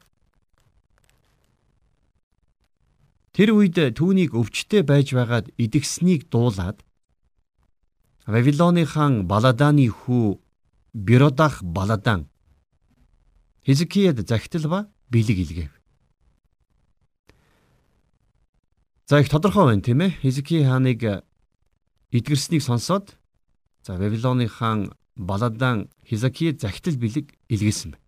Тэр 3.32 3.56
үед 3.56 3.80
түүнийг 3.96 4.36
өвчтэй 4.36 4.84
байж 4.84 5.16
байгаад 5.16 5.48
идэгснийг 5.56 6.28
дуулаад 6.28 6.84
Вавилоны 8.26 8.87
хаан 8.87 9.26
Баладаны 9.26 9.88
хүү 9.90 10.38
Биродах 10.94 11.62
Баладан 11.62 12.28
Хизкияд 13.66 14.28
захидал 14.28 14.70
ба 14.70 14.90
бэлэг 15.11 15.38
илгээв. 15.38 15.72
За 19.06 19.20
их 19.20 19.28
тодорхой 19.28 19.66
байна 19.66 19.82
тийм 19.82 20.00
ээ. 20.00 20.11
Хизкий 20.22 20.62
хааныг 20.62 21.24
эдгэрснийг 22.11 22.62
сонсоод 22.62 23.18
за 23.82 23.98
Вавилоны 23.98 24.46
хаан 24.46 24.94
Баладан 25.16 25.90
Хизкияд 26.06 26.61
захидал 26.61 26.94
бэлэг 26.94 27.35
илгээсэн 27.48 27.90
байна. 27.90 28.02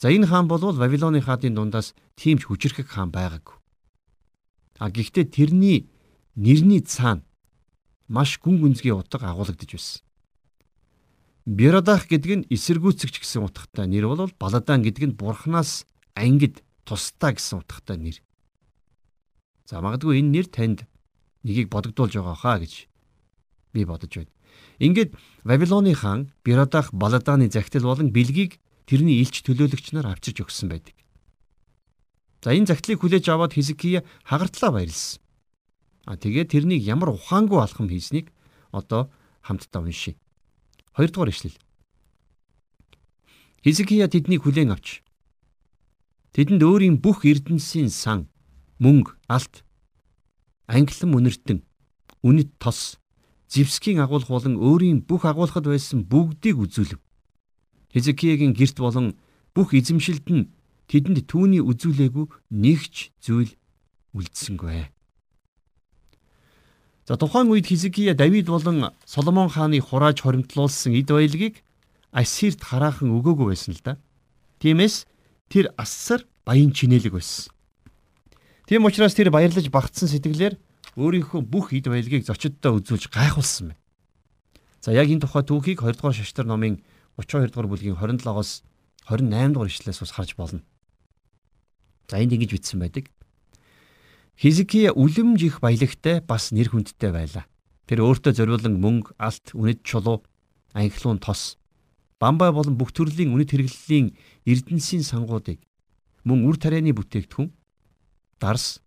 За 0.00 0.08
энэ 0.08 0.26
хаан 0.26 0.48
бол 0.48 0.60
Вавилоны 0.72 1.20
хаадын 1.20 1.54
дундаас 1.54 1.94
тийм 2.16 2.38
ч 2.38 2.48
хүчрэхэг 2.48 2.88
хаан 2.88 3.12
байгаагүй. 3.12 3.56
А 4.78 4.90
гэхдээ 4.90 5.24
тэрний 5.24 5.88
нэрний 6.36 6.80
цаана 6.80 7.22
маш 8.08 8.38
гүн 8.40 8.60
гүнзгий 8.60 8.92
утга 8.92 9.30
агуулгадж 9.30 9.72
байсан. 9.72 10.02
Бирадах 11.44 12.08
гэдэг 12.08 12.32
нь 12.32 12.46
эсэргүүцэгч 12.48 13.20
гэсэн 13.20 13.44
утгатай 13.44 13.84
нэр 13.84 14.08
бол 14.08 14.32
Баладан 14.40 14.80
гэдэг 14.80 15.04
нь 15.12 15.16
бурхнаас 15.16 15.84
ангид 16.16 16.64
тусдаа 16.88 17.36
гэсэн 17.36 17.60
утгатай 17.60 18.00
нэр. 18.00 18.16
За 19.68 19.80
магадгүй 19.84 20.24
энэ 20.24 20.32
нэр 20.32 20.46
танд 20.48 20.88
нэгийг 21.44 21.68
бодогдуулж 21.68 22.16
байгаа 22.16 22.36
хаа 22.36 22.56
гэж 22.64 22.88
би 23.76 23.84
бодож 23.84 24.12
байна. 24.12 24.32
Ингээд 24.80 25.12
Вавилоны 25.44 25.92
хаан 25.94 26.32
Бирадах 26.44 26.92
Баладаны 26.92 27.50
захидал 27.52 27.88
болон 27.88 28.08
бэлгийг 28.12 28.60
тэрний 28.88 29.20
илч 29.20 29.44
төлөөлөгч 29.44 29.92
нар 29.92 30.12
авчирч 30.12 30.44
өгсөн 30.44 30.68
байдаг. 30.72 30.96
За 32.44 32.52
энэ 32.52 32.68
загтлыг 32.68 33.00
хүлээж 33.00 33.28
аваад 33.28 33.56
Хизкия 33.56 34.04
хагартлаа 34.24 34.72
баярлсан. 34.72 35.23
А 36.04 36.16
тэгээд 36.16 36.52
тэрнийг 36.52 36.84
ямар 36.84 37.16
ухаангүй 37.16 37.60
алхам 37.60 37.88
хийснийг 37.88 38.28
одоо 38.72 39.08
хамтдаа 39.40 39.82
уншийе. 39.82 40.16
Хоёрдугаар 40.92 41.32
ишлэл. 41.32 41.56
Хизкия 43.64 44.08
тэднийг 44.08 44.44
хүлээн 44.44 44.76
авч 44.76 45.00
тэдэнд 46.36 46.60
өөрийн 46.60 46.98
бүх 47.00 47.24
эрдэнсийн 47.24 47.88
сан, 47.88 48.28
мөнгө, 48.82 49.16
алт, 49.30 49.64
англан 50.66 51.14
үнэртэн, 51.14 51.62
үнэт 52.26 52.50
тос, 52.58 52.98
зевскийн 53.48 54.02
агуулга 54.02 54.34
болон 54.34 54.58
өөрийн 54.58 55.06
бүх 55.06 55.24
агуулгад 55.24 55.70
байсан 55.70 56.02
бүгдийг 56.04 56.58
үзүүлв. 56.58 56.98
Хизкиягийн 57.94 58.52
герт 58.52 58.76
болон 58.82 59.14
бүх 59.54 59.72
эзэмшилд 59.78 60.26
нь 60.26 60.50
тэдэнд 60.90 61.30
түүний 61.30 61.62
үзүүлээгүй 61.62 62.26
нэгч 62.50 63.14
зүйл 63.22 63.54
үлдсэнгүй. 64.12 64.90
За 67.06 67.16
тухайн 67.16 67.52
үед 67.52 67.66
Хизкия 67.66 68.14
Давид 68.14 68.46
болон 68.46 68.92
Соломон 69.04 69.48
хааны 69.48 69.80
хурааж 69.80 70.20
хоримтлуулсан 70.24 70.96
эд 70.96 71.12
баялагийг 71.12 71.60
Ассирт 72.12 72.64
хараахан 72.64 73.12
өгөөгүй 73.12 73.52
байсан 73.52 73.76
л 73.76 73.82
да. 73.84 73.98
Тиймээс 74.64 75.04
тэр 75.52 75.68
ассар 75.76 76.24
баян 76.48 76.72
чинэлэг 76.72 77.12
байсан. 77.12 77.52
Тийм 78.64 78.88
учраас 78.88 79.12
тэр 79.12 79.28
баярлаж 79.28 79.68
багтсан 79.68 80.08
сэтгэлээр 80.08 80.56
өөрийнхөө 80.96 81.44
бүх 81.44 81.76
эд 81.76 81.92
баялагийг 81.92 82.24
зочиддоо 82.24 82.80
үзүүлж 82.80 83.12
гайхуулсан 83.12 83.76
байна. 83.76 83.80
За 84.80 84.96
яг 84.96 85.12
энэ 85.12 85.20
тухай 85.20 85.44
түүхийг 85.44 85.84
2 85.84 86.00
дугаар 86.00 86.16
шаштар 86.16 86.48
номын 86.48 86.80
32 87.20 87.52
дугаар 87.52 87.68
бүлгийн 87.68 87.96
27-оос 88.00 88.64
28 89.12 89.52
дугаар 89.52 89.68
ишлээс 89.68 90.00
бас 90.00 90.12
харж 90.12 90.32
болно. 90.40 90.64
За 92.08 92.16
энд 92.16 92.32
ингэж 92.32 92.52
бичсэн 92.52 92.80
байдаг. 92.80 93.12
Хизкия 94.34 94.90
үлэмж 94.90 95.40
их 95.46 95.60
баялагтай 95.62 96.18
бас 96.20 96.50
нэр 96.50 96.74
хүндтэй 96.74 97.14
байлаа. 97.14 97.46
Тэр 97.86 98.02
өөртөө 98.02 98.32
зориулан 98.34 98.82
мөнгө, 98.82 99.14
алт, 99.18 99.54
үнэт 99.54 99.86
чулуу, 99.86 100.26
анхлуун 100.74 101.22
тос, 101.22 101.54
бамбай 102.18 102.50
болон 102.50 102.74
бүх 102.74 102.90
төрлийн 102.90 103.30
үнэт 103.30 103.54
хэрэглэлийн 103.54 104.16
эрдэнсийн 104.42 105.04
сангуудыг 105.06 105.62
мөн 106.24 106.48
үр 106.48 106.56
тарианы 106.56 106.96
бүтээгдэхүүн, 106.96 107.52
дарс, 108.40 108.80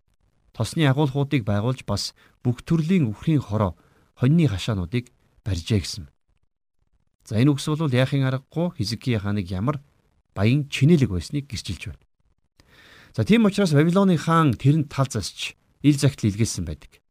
тосны 0.51 0.89
агуулгуудыг 0.89 1.45
байгуулж 1.45 1.85
бас 1.85 2.17
бүх 2.41 2.65
төрлийн 2.65 3.07
үхрийн 3.07 3.39
хороо, 3.39 3.77
хоньны 4.17 4.49
хашаануудыг 4.49 5.13
барьжээ 5.45 5.79
гэсэн. 5.79 6.09
За 7.23 7.37
энэ 7.37 7.53
үгс 7.53 7.69
бол 7.69 7.93
яахын 7.93 8.25
аргагүй 8.25 8.73
Хизкия 8.81 9.21
хааныг 9.21 9.47
ямар 9.53 9.79
баян 10.33 10.65
чинэлэг 10.67 11.13
байсныг 11.13 11.45
гэрчилж 11.45 11.93
байна. 11.93 12.06
За 13.15 13.23
тийм 13.23 13.45
учраас 13.45 13.71
Вавилоны 13.71 14.17
хаан 14.17 14.53
тэрэнд 14.53 14.89
тал 14.89 15.07
засч 15.09 15.55
ил 15.81 15.97
загтал 15.97 16.29
илгээсэн 16.29 16.65
байдаг. 16.65 17.01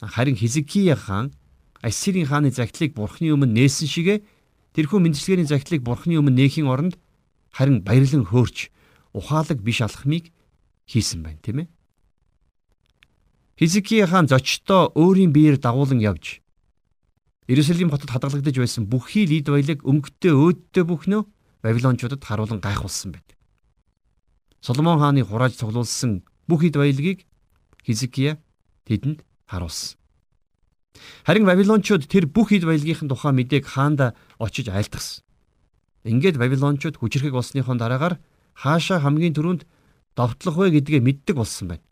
Харин 0.00 0.36
Хизкия 0.36 0.96
хаан 0.96 1.32
Ассирийн 1.82 2.26
хааны 2.26 2.50
загтлыг 2.50 2.94
бурхны 2.94 3.32
өмнө 3.32 3.52
нээсэн 3.56 3.88
шигэ 3.88 4.20
тэрхүү 4.76 5.00
мэндчилгээний 5.00 5.48
загтлыг 5.48 5.80
бурхны 5.82 6.20
өмнө 6.20 6.36
нээхийн 6.36 6.68
оронд 6.68 6.94
харин 7.52 7.80
баярлан 7.80 8.28
хөөрч 8.28 8.68
ухаалаг 9.16 9.58
биш 9.64 9.80
алхмыг 9.80 10.28
хийсэн 10.84 11.24
байна 11.24 11.40
тийм 11.40 11.58
ээ. 11.64 11.68
Хизкия 13.56 14.06
хаан 14.06 14.28
зочдоо 14.28 14.92
өөрийн 14.92 15.32
биеэр 15.32 15.56
дагуулan 15.56 16.00
явж 16.00 16.40
Иерусалим 17.50 17.90
хотод 17.90 18.12
хадгалагдаж 18.14 18.56
байсан 18.56 18.86
бүхий 18.86 19.26
л 19.26 19.34
ид 19.34 19.50
баялаг 19.50 19.82
өнгөтэй 19.82 20.30
өөдтэй 20.36 20.84
бүхнөө 20.86 21.22
Вавилончуудад 21.66 22.22
харуулan 22.22 22.62
гайхуулсан 22.62 23.10
байдаг. 23.10 23.39
Соломон 24.60 25.00
хааны 25.00 25.24
хурааж 25.24 25.56
цуглуулсан 25.56 26.22
бүх 26.48 26.62
хэд 26.62 26.76
баялагийг 26.76 27.24
Хизкия 27.80 28.36
тэдэнд 28.84 29.24
харуулсан. 29.48 29.96
Харин 31.24 31.48
Вавилончууд 31.48 32.04
тэр 32.04 32.28
бүх 32.28 32.52
хэд 32.52 32.68
баялагын 32.68 33.08
тухай 33.08 33.32
мэдээг 33.32 33.64
хаанда 33.64 34.12
очиж 34.36 34.68
айлтгсан. 34.68 35.24
Ингээд 36.04 36.36
Вавилончууд 36.36 37.00
хүчрхэг 37.00 37.32
болсныхон 37.32 37.80
дараагаар 37.80 38.20
хаашаа 38.52 39.00
хамгийн 39.00 39.32
түрүүнд 39.32 39.64
довтлох 40.16 40.56
вэ 40.60 40.76
гэдгээ 40.76 41.00
мэддэг 41.00 41.36
болсон 41.36 41.72
байна. 41.72 41.84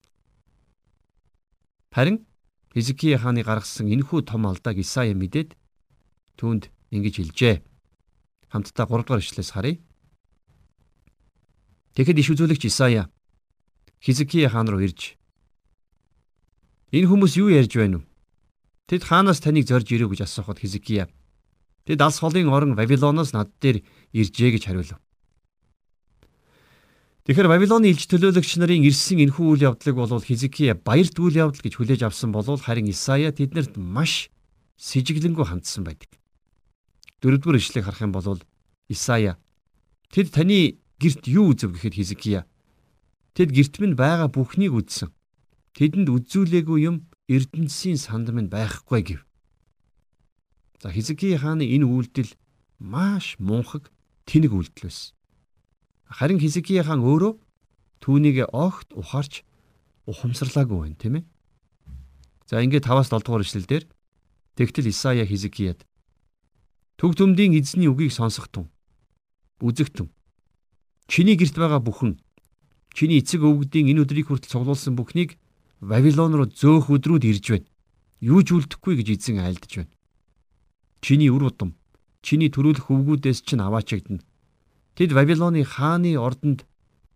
Харин 1.88 2.28
Хизкие 2.76 3.16
хааны 3.16 3.42
гаргасан 3.42 3.88
энэхүү 3.88 4.28
том 4.28 4.44
алдааг 4.44 4.76
Исая 4.76 5.16
мэдээд 5.16 5.56
түүнд 6.36 6.68
ингэж 6.92 7.14
хэлжээ. 7.16 7.64
Хамтдаа 8.52 8.86
3 8.86 9.08
дугаар 9.08 9.24
ишлээс 9.24 9.56
харъя. 9.56 9.80
Тэгэхэд 11.98 12.22
иш 12.22 12.30
үзүүлэгч 12.30 12.70
Исая 12.70 13.10
Хизкие 13.98 14.46
хаан 14.46 14.70
руу 14.70 14.86
ирж 14.86 15.18
Энэ 16.94 17.10
хүмүүс 17.10 17.34
юу 17.42 17.50
ярьж 17.50 17.74
байна 17.74 17.98
вэ? 17.98 18.06
Тэд 18.86 19.02
хаанаас 19.02 19.42
таныг 19.42 19.66
зорж 19.66 19.90
ирв 19.90 20.14
гэж 20.14 20.22
асуухад 20.22 20.62
Хизкия. 20.62 21.10
Тэд 21.84 21.98
алс 21.98 22.22
холын 22.22 22.48
орон 22.54 22.78
Вавилоноос 22.78 23.34
над 23.34 23.50
дээр 23.60 23.82
иржээ 24.14 24.56
гэж 24.56 24.70
хариулв. 24.70 24.96
Тэгэхээр 27.28 27.50
Вавилоны 27.50 27.92
илж 27.92 28.08
төлөөлөгч 28.08 28.56
нарын 28.56 28.88
ирсэн 28.88 29.20
энэхүү 29.28 29.58
үйл 29.58 29.66
явдлыг 29.68 29.98
бол 29.98 30.22
Хизкия 30.22 30.72
баярт 30.78 31.18
үйл 31.20 31.36
явдал 31.36 31.60
гэж 31.60 31.76
хүлээж 31.76 32.06
авсан 32.08 32.32
болвол 32.32 32.56
харин 32.62 32.88
Исая 32.88 33.34
тэднэрт 33.34 33.76
маш 33.76 34.30
сэжиглэнгүй 34.80 35.44
хандсан 35.44 35.84
байдаг. 35.84 36.08
Дөрөвдүгээр 37.20 37.60
ишлэгийг 37.60 37.84
харах 37.84 38.06
юм 38.06 38.14
бол 38.16 38.40
Исая 38.88 39.36
тэд 40.08 40.32
таны 40.32 40.80
герт 40.98 41.26
юу 41.26 41.54
үзв 41.54 41.72
гэхэд 41.72 41.94
Хизкия 41.94 42.46
тэд 43.34 43.54
герт 43.54 43.78
минь 43.78 43.94
байгаа 43.94 44.28
бүхнийг 44.28 44.74
үзсэн. 44.74 45.14
Тэдэнд 45.78 46.10
үзүүлээгүй 46.10 46.78
юм 46.84 47.06
Эрдэнэсийн 47.30 47.98
санд 47.98 48.30
минь 48.34 48.50
байхгүй 48.50 49.00
гэв. 49.06 49.20
За 50.82 50.90
Хизкия 50.90 51.38
хааны 51.38 51.66
энэ 51.66 51.86
үйлдэл 51.86 52.34
маш 52.82 53.38
мунхаг 53.38 53.90
тэнэг 54.26 54.50
үйлдэл 54.50 54.90
байсан. 54.90 55.14
Харин 56.10 56.42
Хизкия 56.42 56.82
хаан 56.82 57.06
өөрөө 57.06 57.38
түүнийг 58.02 58.50
огт 58.50 58.90
ухаарч 58.94 59.46
ухамсарлаагүй 60.06 60.78
байна, 60.82 60.98
тийм 60.98 61.14
ээ. 61.22 61.24
За 62.50 62.62
ингээд 62.64 62.88
5-аас 62.88 63.12
7 63.12 63.22
дугаар 63.22 63.44
ишлэл 63.44 63.68
дээр 63.70 63.84
тэгтэл 64.56 64.90
Исая 64.90 65.26
Хизкияд 65.26 65.84
Төг 66.98 67.14
төмдийн 67.14 67.54
эзний 67.54 67.86
үгийг 67.86 68.10
сонсохтун. 68.10 68.66
Үзэгтэн. 69.62 70.10
Чиний 71.08 71.40
герт 71.40 71.56
байгаа 71.56 71.80
бүхэн 71.80 72.20
чиний 72.92 73.24
эцэг 73.24 73.40
өвгдийн 73.40 73.88
энэ 73.88 74.04
өдрийг 74.04 74.28
хүртэл 74.28 74.52
цуглуулсан 74.52 74.92
бүхнийг 74.92 75.40
Вавилон 75.80 76.36
руу 76.36 76.52
зөөх 76.52 76.92
өдрүүд 76.92 77.24
ирж 77.24 77.46
байна. 77.48 77.68
Юу 78.20 78.44
ч 78.44 78.52
үлдэхгүй 78.52 79.00
гэж 79.00 79.08
эзэн 79.16 79.40
айлдж 79.40 79.72
байна. 79.80 79.94
Чиний 81.00 81.30
үр 81.30 81.48
удам, 81.48 81.78
чиний 82.20 82.50
төрүүлэх 82.50 82.90
өвгүүдээс 82.90 83.46
чинь 83.46 83.62
аваачигдана. 83.62 84.26
Тэд 84.98 85.14
Вавилоны 85.14 85.62
хааны 85.62 86.18
ордонд 86.18 86.66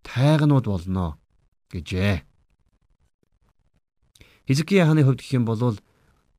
тайганууд 0.07 0.66
болно 0.70 1.18
гэжээ. 1.74 2.22
Хизкия 4.46 4.87
хааны 4.87 5.02
хувьд 5.02 5.20
гэх 5.20 5.37
юм 5.37 5.44
бол 5.44 5.76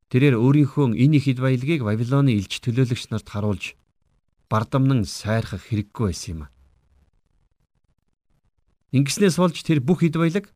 тэрээр 0.08 0.40
өөрийнхөө 0.40 0.96
энэ 0.96 1.16
их 1.20 1.28
хэд 1.28 1.38
баялагийг 1.44 1.84
Вавилоны 1.84 2.32
элч 2.32 2.64
төлөөлөгч 2.64 3.12
нарт 3.12 3.28
харуулж 3.28 3.76
бардамнан 4.48 5.04
сайрхах 5.04 5.68
хэрэггүй 5.68 6.08
байсан 6.08 6.32
юм. 6.32 6.53
Ингэснээс 8.94 9.36
болж 9.42 9.58
тэр 9.66 9.82
бүх 9.82 10.06
хэд 10.06 10.14
баялаг 10.16 10.54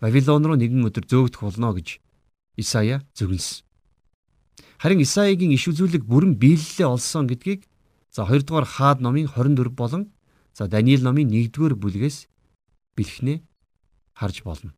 Вавилон 0.00 0.44
руу 0.48 0.56
нэгэн 0.56 0.88
өдөр 0.88 1.04
зөөгдөх 1.04 1.44
болно 1.44 1.76
гэж 1.76 2.00
Исая 2.56 3.04
зөвлөсөн. 3.12 3.64
Харин 4.80 5.04
Исаягийн 5.04 5.52
иш 5.52 5.68
үзүүлэг 5.68 6.08
бүрэн 6.08 6.40
биелэлээ 6.40 6.88
олсон 6.88 7.28
гэдгийг 7.28 7.68
за 8.08 8.24
2 8.24 8.48
дугаар 8.48 8.64
хаад 8.64 9.04
номын 9.04 9.28
24 9.28 9.76
болон 9.76 10.16
За 10.56 10.68
Даниил 10.68 11.04
номын 11.04 11.28
1-р 11.28 11.76
бүлгээс 11.76 12.32
бэлхнээ 12.96 13.44
харж 14.16 14.40
болно. 14.40 14.72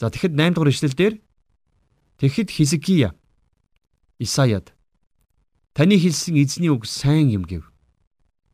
За 0.00 0.08
тэгэхэд 0.08 0.32
8 0.32 0.56
дугаар 0.56 0.72
ишлэл 0.72 0.96
дээр 0.96 1.14
тэгэхэд 2.16 2.48
Хизкия 2.48 3.12
Исаяд 4.16 4.72
таны 5.76 6.00
хэлсэн 6.00 6.40
эзний 6.40 6.72
үг 6.72 6.88
сайн 6.88 7.28
юм 7.28 7.44
гэв. 7.44 7.68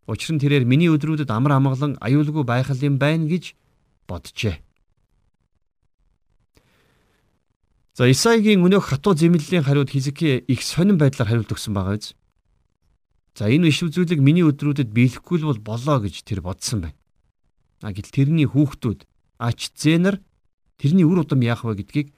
Учир 0.06 0.36
нь 0.36 0.42
тэрээр 0.42 0.68
миний 0.68 0.92
өдрүүдэд 0.92 1.32
амар 1.32 1.56
амгалан 1.56 1.96
аюулгүй 2.04 2.44
байх 2.44 2.68
юм 2.82 3.00
байна 3.00 3.24
гэж 3.24 3.56
боджээ. 4.04 4.60
За 7.94 8.10
Исаигийн 8.10 8.60
өнөөх 8.66 8.90
хатуу 8.90 9.14
зэмлэлийн 9.14 9.62
хариуд 9.62 9.94
Хизкия 9.94 10.42
их 10.44 10.66
сонирн 10.66 10.98
байдлаар 10.98 11.30
хариулт 11.30 11.54
өгсөн 11.54 11.72
байгаа 11.72 11.94
биз. 11.96 12.12
За 13.38 13.46
энэ 13.46 13.70
иш 13.70 13.86
үзүүлэг 13.86 14.18
миний 14.18 14.42
өдрүүдэд 14.42 14.90
биелэхгүй 14.90 15.38
л 15.40 15.48
бол 15.54 15.62
болоо 15.62 16.02
гэж 16.02 16.26
тэр 16.26 16.42
бодсон 16.42 16.90
байна. 16.90 16.98
А 17.86 17.94
гэтэл 17.94 18.26
тэрний 18.26 18.50
хүүхдүүд 18.50 19.06
ач 19.38 19.70
зэнэр 19.78 20.18
тэрний 20.76 21.06
үр 21.06 21.22
удам 21.22 21.40
яах 21.46 21.62
вэ 21.62 21.80
гэдгийг 21.80 22.08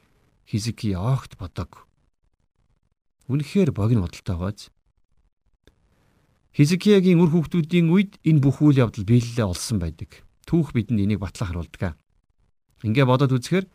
Хизки 0.48 0.96
огт 0.96 1.36
бодог. 1.36 1.84
Үнэхээр 3.28 3.70
богино 3.76 4.08
бодолтой 4.08 4.32
байгааз. 4.32 4.72
Хизкиягийн 6.56 7.20
үр 7.20 7.36
хүүхдүүдийн 7.36 7.92
үед 7.92 8.16
энэ 8.24 8.40
бүх 8.40 8.64
үйл 8.64 8.80
явдал 8.80 9.04
биелэлээ 9.04 9.44
олсон 9.44 9.76
байдаг. 9.76 10.24
Түүх 10.48 10.72
бидэнд 10.72 11.04
энийг 11.04 11.20
батлан 11.20 11.52
харуулдаг. 11.52 12.00
Ингээ 12.80 13.04
бодоод 13.04 13.36
үзэхээр 13.36 13.68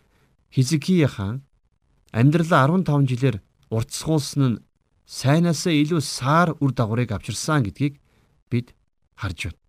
Хизкия 0.50 1.06
хаан 1.06 1.46
амьдралаа 2.10 2.74
15 2.74 3.06
жилээр 3.06 3.38
уртсгуулсан 3.70 4.42
нь 4.50 4.62
сайнаасаа 5.06 5.78
илүү 5.78 6.02
саар 6.02 6.58
үр 6.58 6.74
дагаврыг 6.74 7.14
авчирсан 7.14 7.70
гэдгийг 7.70 8.02
бид 8.50 8.74
харж 9.14 9.54
байна. 9.54 9.60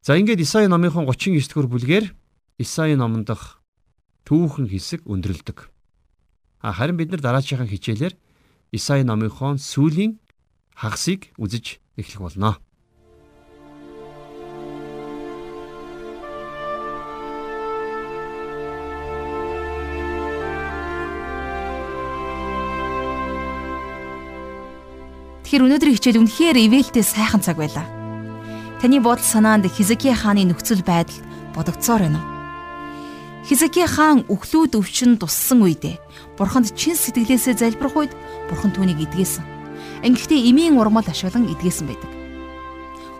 За 0.00 0.16
ингээд 0.16 0.40
Исаи 0.40 0.64
номынхон 0.64 1.04
39 1.04 1.44
дэх 1.44 1.68
бүлгээр 1.68 2.06
Исаи 2.56 2.96
номон 2.96 3.28
дах 3.28 3.60
түүхэн 4.24 4.72
хэсэг 4.72 5.04
өндөрлөдөг. 5.04 5.68
А 6.64 6.72
харин 6.72 6.96
бид 6.96 7.12
нар 7.12 7.20
дараачихан 7.20 7.68
хичээлээр 7.68 8.16
Исаи 8.72 9.04
номынхон 9.04 9.60
сүүлийн 9.60 10.16
хагасыг 10.78 11.34
үзэж 11.34 11.82
эхлэх 11.98 12.22
болно. 12.22 12.54
Тэгэхээр 25.42 25.66
өнөөдрийн 25.66 25.96
хичээл 25.98 26.20
үнэхээр 26.22 26.56
ивэлтэй 26.70 27.02
сайхан 27.02 27.42
цаг 27.42 27.58
байлаа. 27.58 27.82
Таны 28.78 29.02
бодол 29.02 29.24
санаанд 29.26 29.66
Хизкия 29.66 30.14
хааны 30.14 30.46
нөхцөл 30.46 30.86
байдал 30.86 31.18
бодогдсоор 31.58 32.06
байна 32.06 32.22
уу? 32.22 32.30
Хизкия 33.48 33.90
хаан 33.90 34.22
өглүүд 34.30 34.78
өвчин 34.78 35.18
туссан 35.18 35.64
үедээ 35.64 35.98
бурханд 36.38 36.70
чин 36.78 36.94
сэтгэлээсээ 36.94 37.58
залбирх 37.58 37.96
үед 37.96 38.12
бурхан 38.46 38.70
түүнийг 38.76 39.08
эдгээсэн. 39.08 39.57
Ингэхдээ 40.02 40.40
эмийн 40.50 40.78
урмал 40.78 41.06
ашиглан 41.06 41.50
эдгээсэн 41.52 41.86
байдаг. 41.88 42.10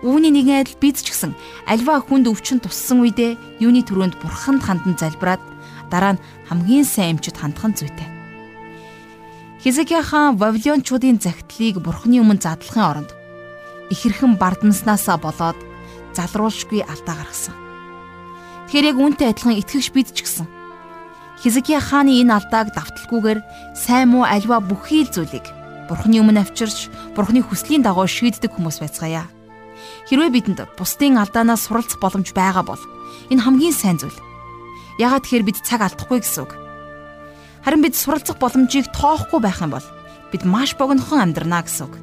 Үүний 0.03 0.31
нэгэн 0.31 0.63
адил 0.63 0.79
бид 0.79 1.03
ч 1.03 1.11
гэсэн 1.11 1.35
альва 1.67 1.99
хүнд 1.99 2.31
өвчин 2.31 2.63
туссан 2.63 3.03
үедээ 3.03 3.35
юуны 3.59 3.83
төрөнд 3.83 4.15
бурханд 4.23 4.63
хандан 4.63 4.95
залбираад 4.95 5.43
дараа 5.91 6.15
нь 6.15 6.23
хамгийн 6.47 6.87
сайн 6.87 7.19
эмчит 7.19 7.35
хандхан 7.35 7.75
зүйтэй. 7.75 8.07
Хизекия 9.59 10.07
хаан 10.07 10.39
Вавилончуудын 10.39 11.19
загтлыг 11.19 11.83
бурхны 11.83 12.23
өмнө 12.23 12.39
задлахын 12.39 12.87
оронд 12.87 13.11
ихэрхэн 13.91 14.39
бардамснаасаа 14.39 15.19
болоод 15.19 15.59
залруулшгүй 16.15 16.87
алдаа 16.87 17.19
гаргасан. 17.19 17.59
Тэгэхээр 18.71 18.89
яг 18.95 18.97
үүнтэй 19.03 19.27
адилхан 19.35 19.59
итгэгч 19.59 19.91
бид 19.91 20.15
ч 20.15 20.23
гэсэн 20.23 20.47
Хизекия 21.43 21.83
хааны 21.83 22.23
энэ 22.23 22.39
алдааг 22.39 22.71
давталгүйгээр 22.71 23.43
сайн 23.75 24.15
муу 24.15 24.23
альва 24.23 24.63
бүхий 24.63 25.03
л 25.03 25.11
зүйлийг 25.11 25.58
бурхны 25.89 26.21
өмнө 26.21 26.45
авчирч 26.45 26.93
бурхны 27.17 27.41
хүслийн 27.41 27.83
дагуу 27.83 28.05
шийддэг 28.05 28.53
хүмүүс 28.53 28.79
байцгаая. 28.85 29.27
Хэрвээ 30.07 30.31
бидэнд 30.31 30.61
бусдын 30.77 31.17
алдаанаас 31.17 31.67
суралцах 31.67 31.99
боломж 31.99 32.31
байгаа 32.37 32.65
бол 32.65 32.83
энэ 33.33 33.43
хамгийн 33.43 33.73
сайн 33.73 33.97
зүйл. 33.97 34.15
Ягаад 35.01 35.25
тэгэхээр 35.25 35.49
бид 35.49 35.59
цаг 35.65 35.81
алдахгүй 35.83 36.21
гэсэн 36.21 36.45
үг. 36.45 36.53
Харин 37.65 37.83
бид 37.83 37.95
суралцах 37.97 38.37
боломжийг 38.39 38.91
тоохгүй 38.93 39.41
байх 39.41 39.63
юм 39.65 39.73
бол 39.73 39.87
бид 40.31 40.43
маш 40.45 40.77
богинохон 40.77 41.23
амьдрнаа 41.23 41.65
гэсэн 41.65 41.87
үг. 41.89 41.95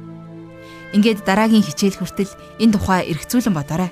Ингээд 0.96 1.22
дараагийн 1.28 1.62
хичээл 1.62 2.00
хүртэл 2.00 2.32
энэ 2.62 2.74
тухай 2.74 3.06
эргцүүлэн 3.12 3.54
бодоорой. 3.54 3.90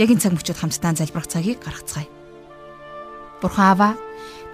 Яг 0.00 0.08
энэ 0.08 0.22
цаг 0.22 0.32
мөчид 0.32 0.56
хамтдаа 0.56 0.96
залбирах 0.96 1.28
цагийг 1.28 1.60
гаргацгаая. 1.60 2.08
Бурхан 3.42 3.66
Аава, 3.66 3.90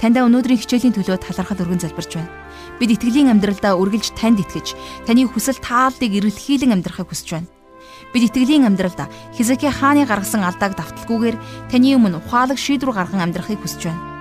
таньда 0.00 0.24
өнөөдрийн 0.26 0.60
хичээлийн 0.60 0.96
төлөө 0.96 1.16
талархал 1.20 1.62
өргөн 1.62 1.80
залбирч 1.84 2.16
байна. 2.18 2.43
Бид 2.80 2.90
итгэлийн 2.94 3.30
амьдралдаа 3.30 3.78
үргэлж 3.78 4.14
танд 4.18 4.42
итгэж, 4.42 4.74
таны 5.06 5.26
хүсэл 5.30 5.58
тааллыг 5.62 6.12
эрэлхийлэн 6.18 6.74
амьдрахыг 6.74 7.10
хүсэж 7.10 7.28
байна. 7.34 7.50
Бид 8.10 8.30
итгэлийн 8.30 8.66
амьдралдаа 8.66 9.06
Хизекия 9.34 9.70
хааны 9.70 10.06
гаргасан 10.06 10.42
алдааг 10.42 10.74
давталгүйгээр 10.74 11.36
таны 11.70 11.94
өмнө 11.94 12.18
ухаалаг 12.18 12.58
шийдвэр 12.58 12.94
гарган 12.94 13.22
амьдрахыг 13.22 13.62
хүсэж 13.62 13.90
байна 13.90 14.14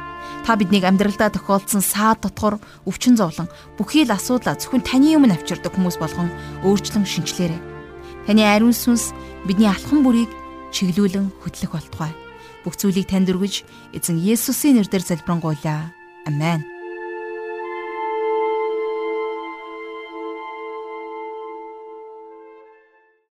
Та 0.43 0.59
биднийг 0.59 0.83
амьдралдаа 0.83 1.31
тохиолдсон 1.31 1.79
саад 1.79 2.19
дотгор 2.19 2.59
өвчин 2.83 3.15
зовлон 3.15 3.47
бүхий 3.79 4.03
л 4.03 4.11
асуудлаа 4.11 4.59
зөвхөн 4.59 4.83
таны 4.83 5.15
өмнө 5.15 5.39
авчирдаг 5.39 5.71
хүмүүс 5.71 5.95
болгон 6.03 6.27
өөрчлөн 6.67 7.07
шинчлээрэй. 7.07 7.61
Таны 8.27 8.43
ариун 8.43 8.75
сүнс 8.75 9.15
бидний 9.47 9.71
алхам 9.71 10.03
бүрийг 10.03 10.27
чиглүүлэн 10.75 11.31
хөтлөх 11.39 11.71
болтугай. 11.79 12.11
Бүх 12.67 12.75
зүйлийг 12.75 13.07
танд 13.07 13.31
өргөж 13.31 13.63
эзэн 13.95 14.19
Есүсийн 14.19 14.83
нэрээр 14.83 15.03
залбирanгуйлаа. 15.07 15.95
Амен. 16.27 16.72